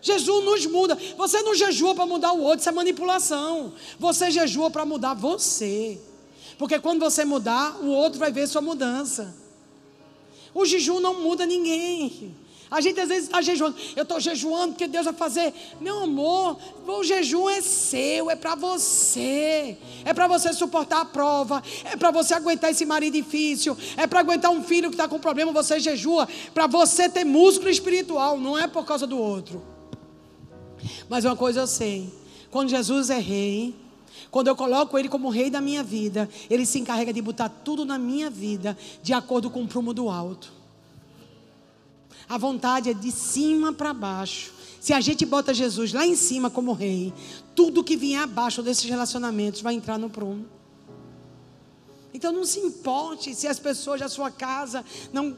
[0.00, 0.96] Jesus nos muda.
[1.18, 3.74] Você não jejua para mudar o outro, isso é manipulação.
[3.98, 6.00] Você jejua para mudar você.
[6.60, 9.34] Porque quando você mudar, o outro vai ver sua mudança.
[10.52, 12.36] O jejum não muda ninguém.
[12.70, 13.78] A gente às vezes está jejuando.
[13.96, 15.54] Eu estou jejuando porque Deus vai fazer.
[15.80, 19.78] Meu amor, o jejum é seu, é para você.
[20.04, 21.62] É para você suportar a prova.
[21.82, 23.74] É para você aguentar esse marido difícil.
[23.96, 25.52] É para aguentar um filho que está com problema.
[25.52, 26.28] Você jejua.
[26.52, 28.38] Para você ter músculo espiritual.
[28.38, 29.64] Não é por causa do outro.
[31.08, 32.12] Mas uma coisa eu sei.
[32.50, 33.74] Quando Jesus é rei.
[34.30, 37.84] Quando eu coloco Ele como rei da minha vida, Ele se encarrega de botar tudo
[37.84, 40.52] na minha vida de acordo com o prumo do alto.
[42.28, 44.52] A vontade é de cima para baixo.
[44.80, 47.12] Se a gente bota Jesus lá em cima como rei,
[47.56, 50.46] tudo que vier abaixo desses relacionamentos vai entrar no prumo.
[52.14, 55.36] Então não se importe se as pessoas da sua casa não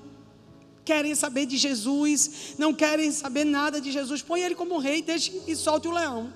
[0.85, 4.21] querem saber de Jesus, não querem saber nada de Jesus.
[4.21, 6.33] Põe ele como rei deixe, e solte o leão.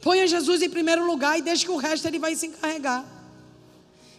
[0.00, 3.04] Ponha Jesus em primeiro lugar e deixe que o resto ele vai se encarregar.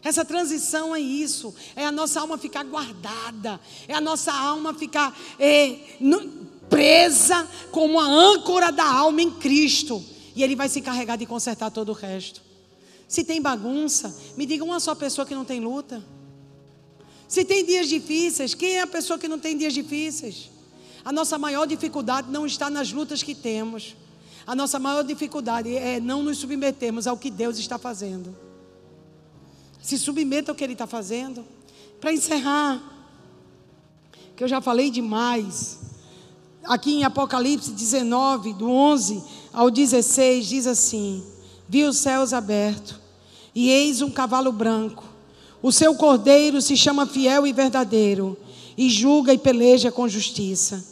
[0.04, 5.16] Essa transição é isso, é a nossa alma ficar guardada, é a nossa alma ficar
[5.38, 6.28] é, no,
[6.72, 10.04] presa como a âncora da alma em Cristo,
[10.34, 12.42] e Ele vai se encarregar de consertar todo o resto.
[13.08, 16.02] Se tem bagunça, me diga uma só pessoa que não tem luta.
[17.28, 20.50] Se tem dias difíceis, quem é a pessoa que não tem dias difíceis?
[21.04, 23.96] A nossa maior dificuldade não está nas lutas que temos.
[24.46, 28.36] A nossa maior dificuldade é não nos submetermos ao que Deus está fazendo.
[29.82, 31.46] Se submeta ao que ele está fazendo.
[32.00, 32.82] Para encerrar,
[34.36, 35.80] que eu já falei demais.
[36.64, 39.24] Aqui em Apocalipse 19, do 11
[39.54, 41.24] ao 16, diz assim:
[41.68, 43.00] Vi os céus abertos,
[43.54, 45.04] e eis um cavalo branco.
[45.62, 48.36] O seu cordeiro se chama fiel e verdadeiro,
[48.76, 50.84] e julga e peleja com justiça.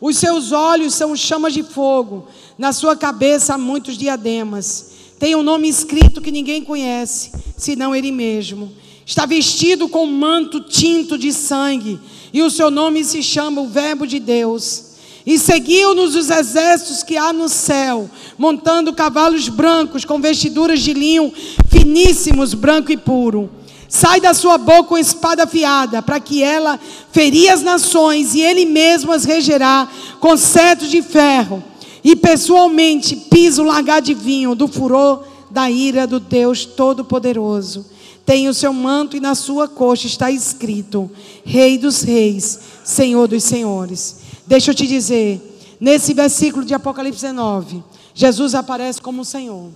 [0.00, 5.42] Os seus olhos são chamas de fogo, na sua cabeça há muitos diademas tem um
[5.42, 8.72] nome escrito que ninguém conhece, senão ele mesmo.
[9.04, 11.98] Está vestido com um manto tinto de sangue,
[12.32, 14.84] e o seu nome se chama o Verbo de Deus.
[15.26, 21.32] E seguiu-nos os exércitos que há no céu, montando cavalos brancos com vestiduras de linho
[21.68, 23.50] finíssimos, branco e puro.
[23.88, 26.78] Sai da sua boca uma espada afiada, para que ela
[27.10, 29.88] feria as nações, e ele mesmo as regerá
[30.20, 31.64] com cetro de ferro
[32.04, 37.86] e pessoalmente pisa o lagar de vinho do furor da ira do Deus Todo-Poderoso.
[38.24, 41.10] Tem o seu manto e na sua coxa está escrito:
[41.44, 44.16] Rei dos Reis, Senhor dos Senhores.
[44.46, 45.40] Deixa eu te dizer,
[45.80, 47.82] nesse versículo de Apocalipse 19,
[48.14, 49.70] Jesus aparece como Senhor.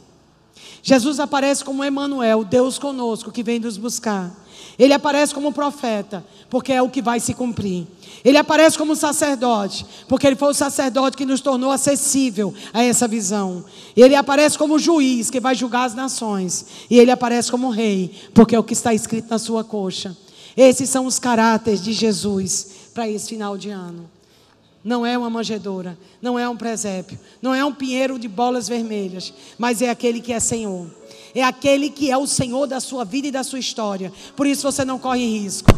[0.83, 4.35] Jesus aparece como Emanuel, Deus conosco, que vem nos buscar.
[4.78, 7.87] Ele aparece como profeta, porque é o que vai se cumprir.
[8.24, 13.07] Ele aparece como sacerdote, porque ele foi o sacerdote que nos tornou acessível a essa
[13.07, 13.64] visão.
[13.97, 16.66] Ele aparece como juiz, que vai julgar as nações.
[16.91, 20.16] E ele aparece como rei, porque é o que está escrito na sua coxa.
[20.57, 24.11] Esses são os caráteres de Jesus para esse final de ano.
[24.85, 29.33] Não é uma manjedoura, não é um presépio, não é um pinheiro de bolas vermelhas,
[29.57, 30.87] mas é aquele que é Senhor.
[31.35, 34.12] É aquele que é o Senhor da sua vida e da sua história.
[34.35, 35.70] Por isso você não corre risco.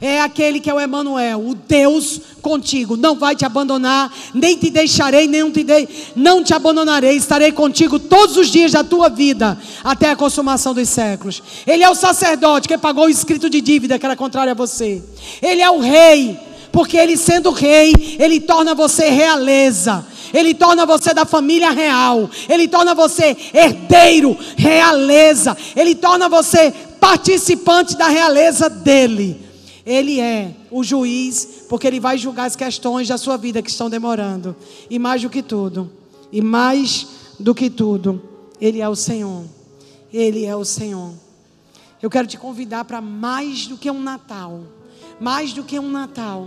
[0.00, 2.96] É aquele que é o Emanuel, o Deus contigo.
[2.96, 7.16] Não vai te abandonar, nem te deixarei, nem te dei, não te abandonarei.
[7.16, 11.42] Estarei contigo todos os dias da tua vida, até a consumação dos séculos.
[11.66, 15.02] Ele é o sacerdote que pagou o escrito de dívida que era contrário a você.
[15.42, 16.38] Ele é o rei,
[16.78, 20.06] porque ele sendo rei, ele torna você realeza.
[20.32, 22.30] Ele torna você da família real.
[22.48, 25.56] Ele torna você herdeiro, realeza.
[25.74, 26.70] Ele torna você
[27.00, 29.44] participante da realeza dele.
[29.84, 33.90] Ele é o juiz, porque ele vai julgar as questões da sua vida que estão
[33.90, 34.54] demorando.
[34.88, 35.90] E mais do que tudo,
[36.30, 37.08] e mais
[37.40, 38.22] do que tudo,
[38.60, 39.42] ele é o Senhor.
[40.12, 41.10] Ele é o Senhor.
[42.00, 44.60] Eu quero te convidar para mais do que um Natal.
[45.20, 46.46] Mais do que um Natal.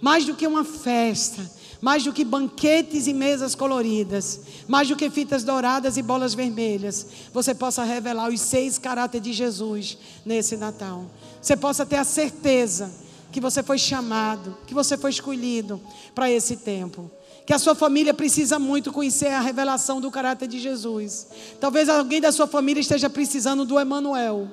[0.00, 5.10] Mais do que uma festa, mais do que banquetes e mesas coloridas, mais do que
[5.10, 11.04] fitas douradas e bolas vermelhas, você possa revelar os seis caráteres de Jesus nesse Natal.
[11.40, 12.90] Você possa ter a certeza
[13.30, 15.80] que você foi chamado, que você foi escolhido
[16.14, 17.10] para esse tempo.
[17.44, 21.28] Que a sua família precisa muito conhecer a revelação do caráter de Jesus.
[21.60, 24.48] Talvez alguém da sua família esteja precisando do Emanuel.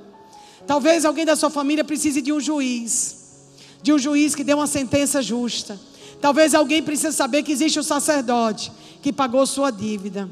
[0.67, 3.22] Talvez alguém da sua família precise de um juiz,
[3.83, 5.79] de um juiz que dê uma sentença justa.
[6.21, 8.71] Talvez alguém precise saber que existe um sacerdote
[9.01, 10.29] que pagou sua dívida.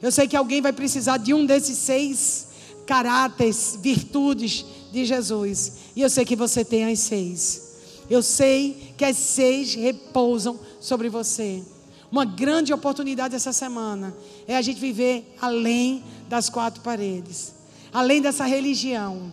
[0.00, 2.48] Eu sei que alguém vai precisar de um desses seis
[2.86, 5.72] caráteres, virtudes de Jesus.
[5.96, 7.72] E eu sei que você tem as seis.
[8.10, 11.62] Eu sei que as seis repousam sobre você.
[12.10, 14.14] Uma grande oportunidade essa semana
[14.46, 17.54] é a gente viver além das quatro paredes,
[17.90, 19.32] além dessa religião.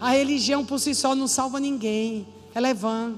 [0.00, 2.24] A religião por si só não salva ninguém,
[2.54, 3.14] ela é vã.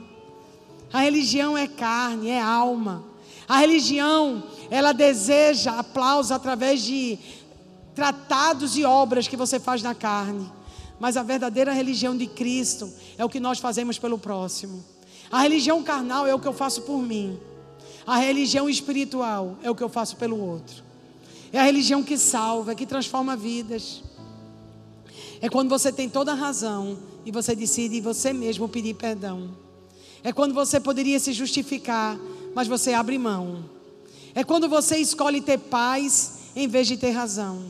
[0.92, 3.04] A religião é carne, é alma.
[3.48, 7.18] A religião, ela deseja aplauso através de
[7.94, 10.50] tratados e obras que você faz na carne.
[10.98, 14.84] Mas a verdadeira religião de Cristo é o que nós fazemos pelo próximo.
[15.30, 17.38] A religião carnal é o que eu faço por mim.
[18.06, 20.82] A religião espiritual é o que eu faço pelo outro.
[21.52, 24.02] É a religião que salva, que transforma vidas.
[25.44, 29.50] É quando você tem toda a razão e você decide você mesmo pedir perdão.
[30.22, 32.18] É quando você poderia se justificar,
[32.54, 33.62] mas você abre mão.
[34.34, 37.62] É quando você escolhe ter paz em vez de ter razão.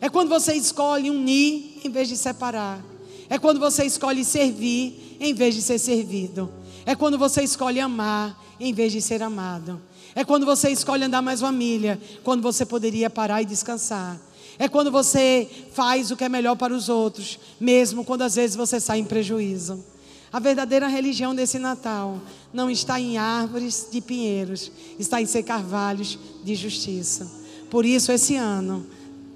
[0.00, 2.80] É quando você escolhe unir em vez de separar.
[3.28, 6.48] É quando você escolhe servir em vez de ser servido.
[6.84, 9.82] É quando você escolhe amar em vez de ser amado.
[10.14, 14.16] É quando você escolhe andar mais uma milha, quando você poderia parar e descansar.
[14.58, 18.56] É quando você faz o que é melhor para os outros, mesmo quando às vezes
[18.56, 19.84] você sai em prejuízo.
[20.32, 22.20] A verdadeira religião desse Natal
[22.52, 27.30] não está em árvores de pinheiros, está em ser carvalhos de justiça.
[27.70, 28.86] Por isso, esse ano,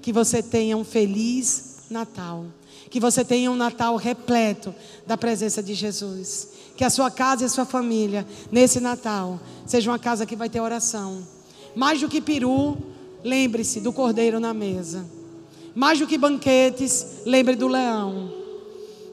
[0.01, 2.45] que você tenha um feliz Natal.
[2.89, 4.73] Que você tenha um Natal repleto
[5.05, 6.49] da presença de Jesus.
[6.75, 10.49] Que a sua casa e a sua família, nesse Natal, seja uma casa que vai
[10.49, 11.25] ter oração.
[11.75, 12.77] Mais do que peru,
[13.23, 15.05] lembre-se do cordeiro na mesa.
[15.73, 18.33] Mais do que banquetes, lembre do leão.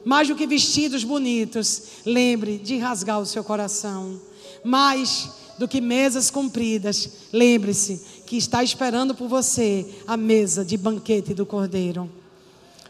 [0.03, 4.19] Mais do que vestidos bonitos, lembre de rasgar o seu coração.
[4.63, 11.33] Mais do que mesas compridas, lembre-se que está esperando por você a mesa de banquete
[11.33, 12.09] do Cordeiro.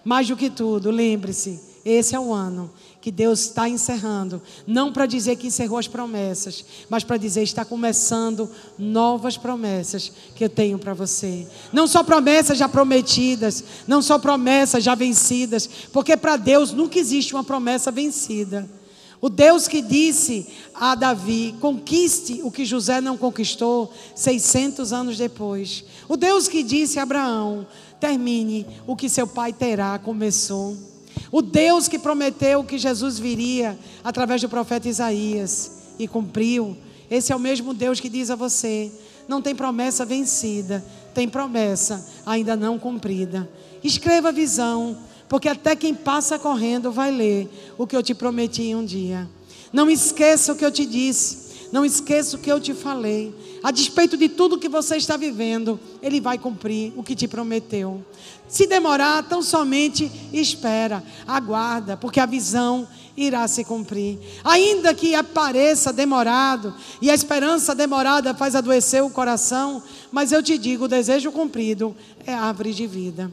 [0.04, 2.72] Mais do que tudo, lembre-se, esse é o ano
[3.02, 7.64] que Deus está encerrando, não para dizer que encerrou as promessas, mas para dizer está
[7.64, 11.48] começando novas promessas que eu tenho para você.
[11.72, 17.34] Não só promessas já prometidas, não só promessas já vencidas, porque para Deus nunca existe
[17.34, 18.70] uma promessa vencida.
[19.22, 25.84] O Deus que disse a Davi: conquiste o que José não conquistou 600 anos depois.
[26.08, 27.68] O Deus que disse a Abraão:
[28.00, 30.89] termine o que seu pai terá, começou.
[31.32, 36.76] O Deus que prometeu que Jesus viria através do profeta Isaías e cumpriu.
[37.10, 38.92] Esse é o mesmo Deus que diz a você:
[39.28, 40.84] não tem promessa vencida,
[41.14, 43.50] tem promessa ainda não cumprida.
[43.84, 44.98] Escreva a visão,
[45.28, 49.30] porque até quem passa correndo vai ler o que eu te prometi um dia.
[49.72, 51.50] Não esqueça o que eu te disse.
[51.72, 53.34] Não esqueça o que eu te falei.
[53.62, 58.04] A despeito de tudo que você está vivendo, Ele vai cumprir o que te prometeu.
[58.48, 62.88] Se demorar, tão somente espera, aguarda, porque a visão
[63.18, 64.18] irá se cumprir.
[64.44, 70.58] Ainda que apareça demorado, e a esperança demorada faz adoecer o coração, mas eu te
[70.58, 71.96] digo: o desejo cumprido
[72.26, 73.32] é árvore de vida.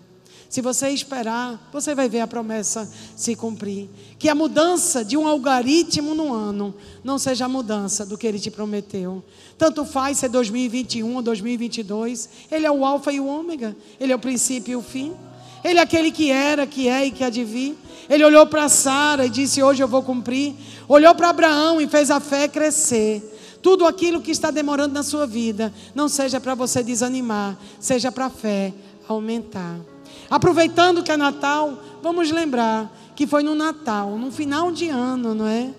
[0.48, 3.88] Se você esperar, você vai ver a promessa se cumprir.
[4.18, 8.38] Que a mudança de um algoritmo no ano não seja a mudança do que ele
[8.38, 9.22] te prometeu.
[9.58, 14.16] Tanto faz ser 2021 ou 2022, ele é o Alfa e o Ômega, ele é
[14.16, 15.12] o princípio e o fim.
[15.64, 17.76] Ele é aquele que era, que é e que há de vir.
[18.08, 20.54] Ele olhou para Sara e disse: Hoje eu vou cumprir.
[20.88, 23.20] Olhou para Abraão e fez a fé crescer.
[23.60, 28.26] Tudo aquilo que está demorando na sua vida, não seja para você desanimar, seja para
[28.26, 28.72] a fé
[29.08, 29.95] aumentar.
[30.30, 35.46] Aproveitando que é Natal, vamos lembrar que foi no Natal, no final de ano, não
[35.46, 35.72] é?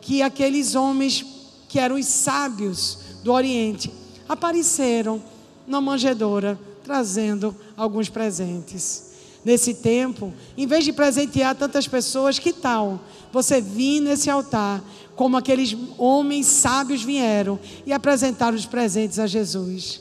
[0.00, 1.24] Que aqueles homens
[1.68, 3.90] que eram os sábios do Oriente
[4.28, 5.22] apareceram
[5.66, 9.12] na manjedoura trazendo alguns presentes.
[9.44, 13.00] Nesse tempo, em vez de presentear tantas pessoas, que tal
[13.32, 14.82] você vir nesse altar
[15.16, 20.00] como aqueles homens sábios vieram e apresentaram os presentes a Jesus?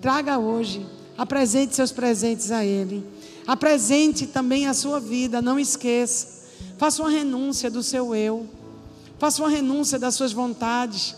[0.00, 0.86] Traga hoje
[1.20, 3.04] Apresente seus presentes a Ele.
[3.46, 6.46] Apresente também a sua vida, não esqueça.
[6.78, 8.48] Faça uma renúncia do seu eu.
[9.18, 11.14] Faça uma renúncia das suas vontades.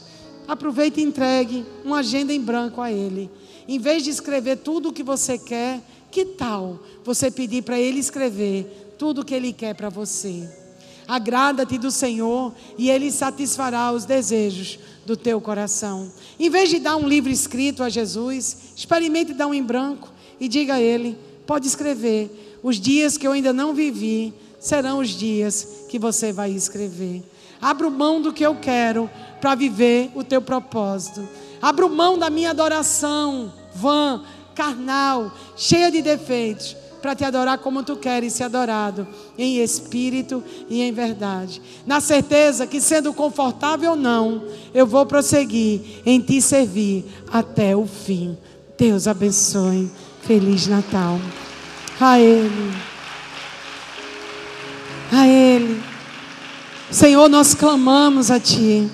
[0.48, 3.30] aproveite e entregue uma agenda em branco a Ele.
[3.68, 5.80] Em vez de escrever tudo o que você quer,
[6.10, 10.61] que tal você pedir para Ele escrever tudo o que Ele quer para você?
[11.06, 16.10] Agrada-te do Senhor e Ele satisfará os desejos do teu coração.
[16.38, 20.48] Em vez de dar um livro escrito a Jesus, experimente dar um em branco e
[20.48, 22.60] diga a Ele: pode escrever.
[22.62, 27.22] Os dias que eu ainda não vivi serão os dias que você vai escrever.
[27.60, 31.28] Abro mão do que eu quero para viver o teu propósito.
[31.60, 34.22] Abro mão da minha adoração vã,
[34.54, 40.80] carnal, cheia de defeitos, para te adorar como tu queres ser adorado, em espírito e
[40.80, 41.60] em verdade.
[41.84, 47.86] Na certeza que, sendo confortável ou não, eu vou prosseguir em te servir até o
[47.86, 48.38] fim.
[48.78, 49.90] Deus abençoe.
[50.22, 51.20] Feliz Natal.
[52.00, 52.72] A Ele.
[55.10, 55.82] A Ele.
[56.90, 58.88] Senhor, nós clamamos a Ti.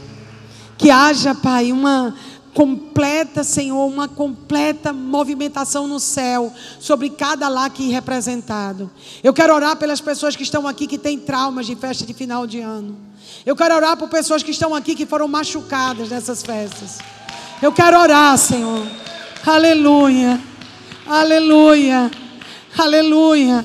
[0.78, 2.14] Que haja, Pai, uma
[2.55, 8.90] completa, Senhor, uma completa movimentação no céu sobre cada lá aqui representado.
[9.22, 12.46] Eu quero orar pelas pessoas que estão aqui que têm traumas de festa de final
[12.46, 12.96] de ano.
[13.44, 16.99] Eu quero orar por pessoas que estão aqui que foram machucadas nessas festas.
[17.62, 18.86] Eu quero orar, Senhor.
[19.46, 20.40] Aleluia.
[21.07, 22.11] Aleluia.
[22.76, 23.64] Aleluia.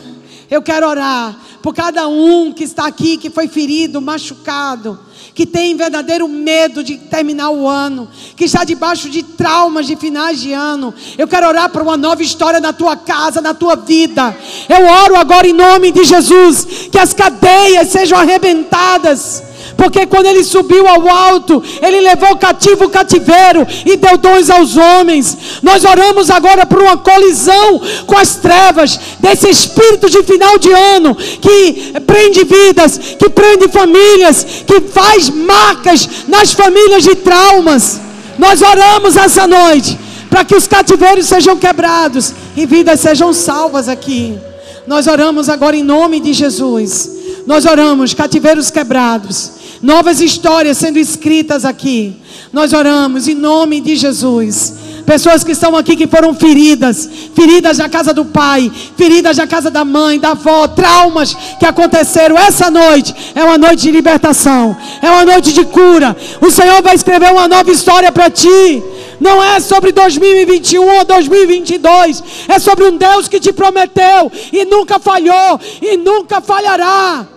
[0.49, 4.99] Eu quero orar por cada um que está aqui que foi ferido, machucado
[5.33, 10.39] que tem verdadeiro medo de terminar o ano, que está debaixo de traumas de finais
[10.39, 10.93] de ano.
[11.17, 14.35] Eu quero orar por uma nova história na tua casa, na tua vida.
[14.69, 20.43] Eu oro agora em nome de Jesus, que as cadeias sejam arrebentadas porque quando ele
[20.43, 25.37] subiu ao alto, ele levou cativo o cativeiro e deu dons aos homens.
[25.61, 31.15] Nós oramos agora por uma colisão com as trevas desse espírito de final de ano
[31.15, 37.99] que prende vidas, que prende famílias, que faz marcas nas famílias de traumas.
[38.37, 39.97] Nós oramos essa noite
[40.29, 44.37] para que os cativeiros sejam quebrados e vidas sejam salvas aqui.
[44.85, 47.11] Nós oramos agora em nome de Jesus.
[47.45, 52.15] Nós oramos cativeiros quebrados novas histórias sendo escritas aqui.
[52.53, 54.73] Nós oramos em nome de Jesus.
[55.05, 59.69] Pessoas que estão aqui que foram feridas, feridas da casa do pai, feridas da casa
[59.69, 63.13] da mãe, da avó, traumas que aconteceram essa noite.
[63.35, 66.15] É uma noite de libertação, é uma noite de cura.
[66.39, 68.81] O Senhor vai escrever uma nova história para ti.
[69.19, 74.99] Não é sobre 2021 ou 2022, é sobre um Deus que te prometeu e nunca
[74.99, 77.27] falhou e nunca falhará.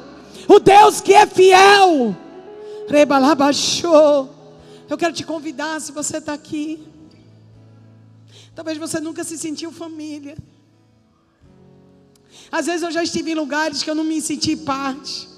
[0.49, 2.17] O Deus que é fiel.
[2.89, 4.35] Rebalabachou.
[4.89, 6.87] Eu quero te convidar, se você está aqui.
[8.55, 10.37] Talvez você nunca se sentiu família.
[12.51, 15.29] Às vezes eu já estive em lugares que eu não me senti parte.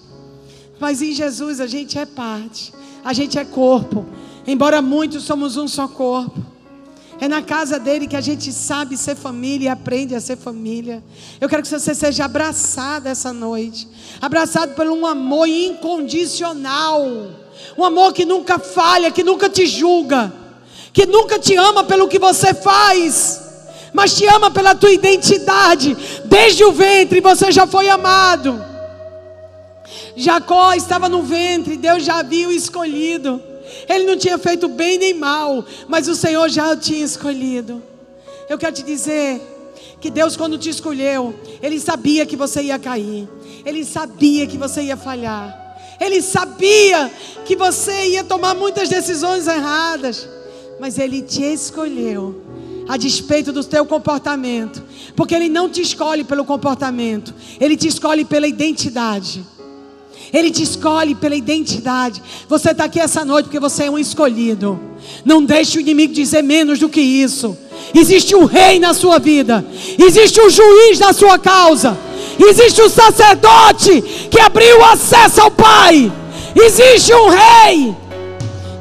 [0.78, 2.72] Mas em Jesus a gente é parte.
[3.04, 4.06] A gente é corpo.
[4.46, 6.57] Embora muitos somos um só corpo.
[7.20, 11.02] É na casa dele que a gente sabe ser família e aprende a ser família.
[11.40, 13.88] Eu quero que você seja abraçado essa noite
[14.20, 17.04] abraçado por um amor incondicional.
[17.76, 20.32] Um amor que nunca falha, que nunca te julga,
[20.92, 23.40] que nunca te ama pelo que você faz,
[23.92, 25.96] mas te ama pela tua identidade.
[26.24, 28.64] Desde o ventre você já foi amado.
[30.16, 33.42] Jacó estava no ventre, Deus já havia o escolhido.
[33.88, 37.82] Ele não tinha feito bem nem mal, mas o Senhor já o tinha escolhido.
[38.48, 39.40] Eu quero te dizer
[40.00, 43.28] que Deus, quando te escolheu, Ele sabia que você ia cair,
[43.64, 47.10] Ele sabia que você ia falhar, Ele sabia
[47.44, 50.28] que você ia tomar muitas decisões erradas,
[50.80, 52.42] mas Ele te escolheu
[52.88, 54.82] a despeito do teu comportamento,
[55.14, 59.44] porque Ele não te escolhe pelo comportamento, Ele te escolhe pela identidade.
[60.32, 62.22] Ele te escolhe pela identidade.
[62.48, 64.78] Você está aqui essa noite porque você é um escolhido.
[65.24, 67.56] Não deixe o inimigo dizer menos do que isso.
[67.94, 69.64] Existe um rei na sua vida,
[69.98, 71.96] existe um juiz na sua causa,
[72.38, 76.12] existe um sacerdote que abriu acesso ao Pai,
[76.54, 77.96] existe um rei,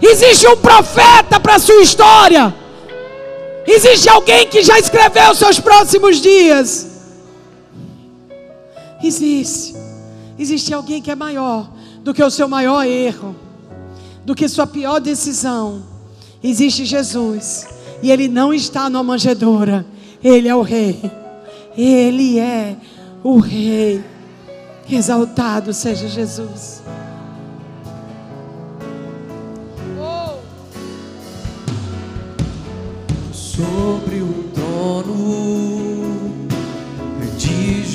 [0.01, 2.53] existe um profeta para a sua história,
[3.65, 6.87] existe alguém que já escreveu seus próximos dias.
[9.01, 9.75] Existe,
[10.38, 11.69] existe alguém que é maior
[12.03, 13.35] do que o seu maior erro,
[14.25, 15.83] do que sua pior decisão.
[16.43, 17.67] Existe Jesus
[18.01, 19.85] e ele não está numa manjedoura.
[20.23, 20.99] Ele é o rei.
[21.75, 22.75] Ele é
[23.23, 24.03] o rei.
[24.89, 26.81] Exaltado seja Jesus.
[33.33, 35.76] Sobre o trono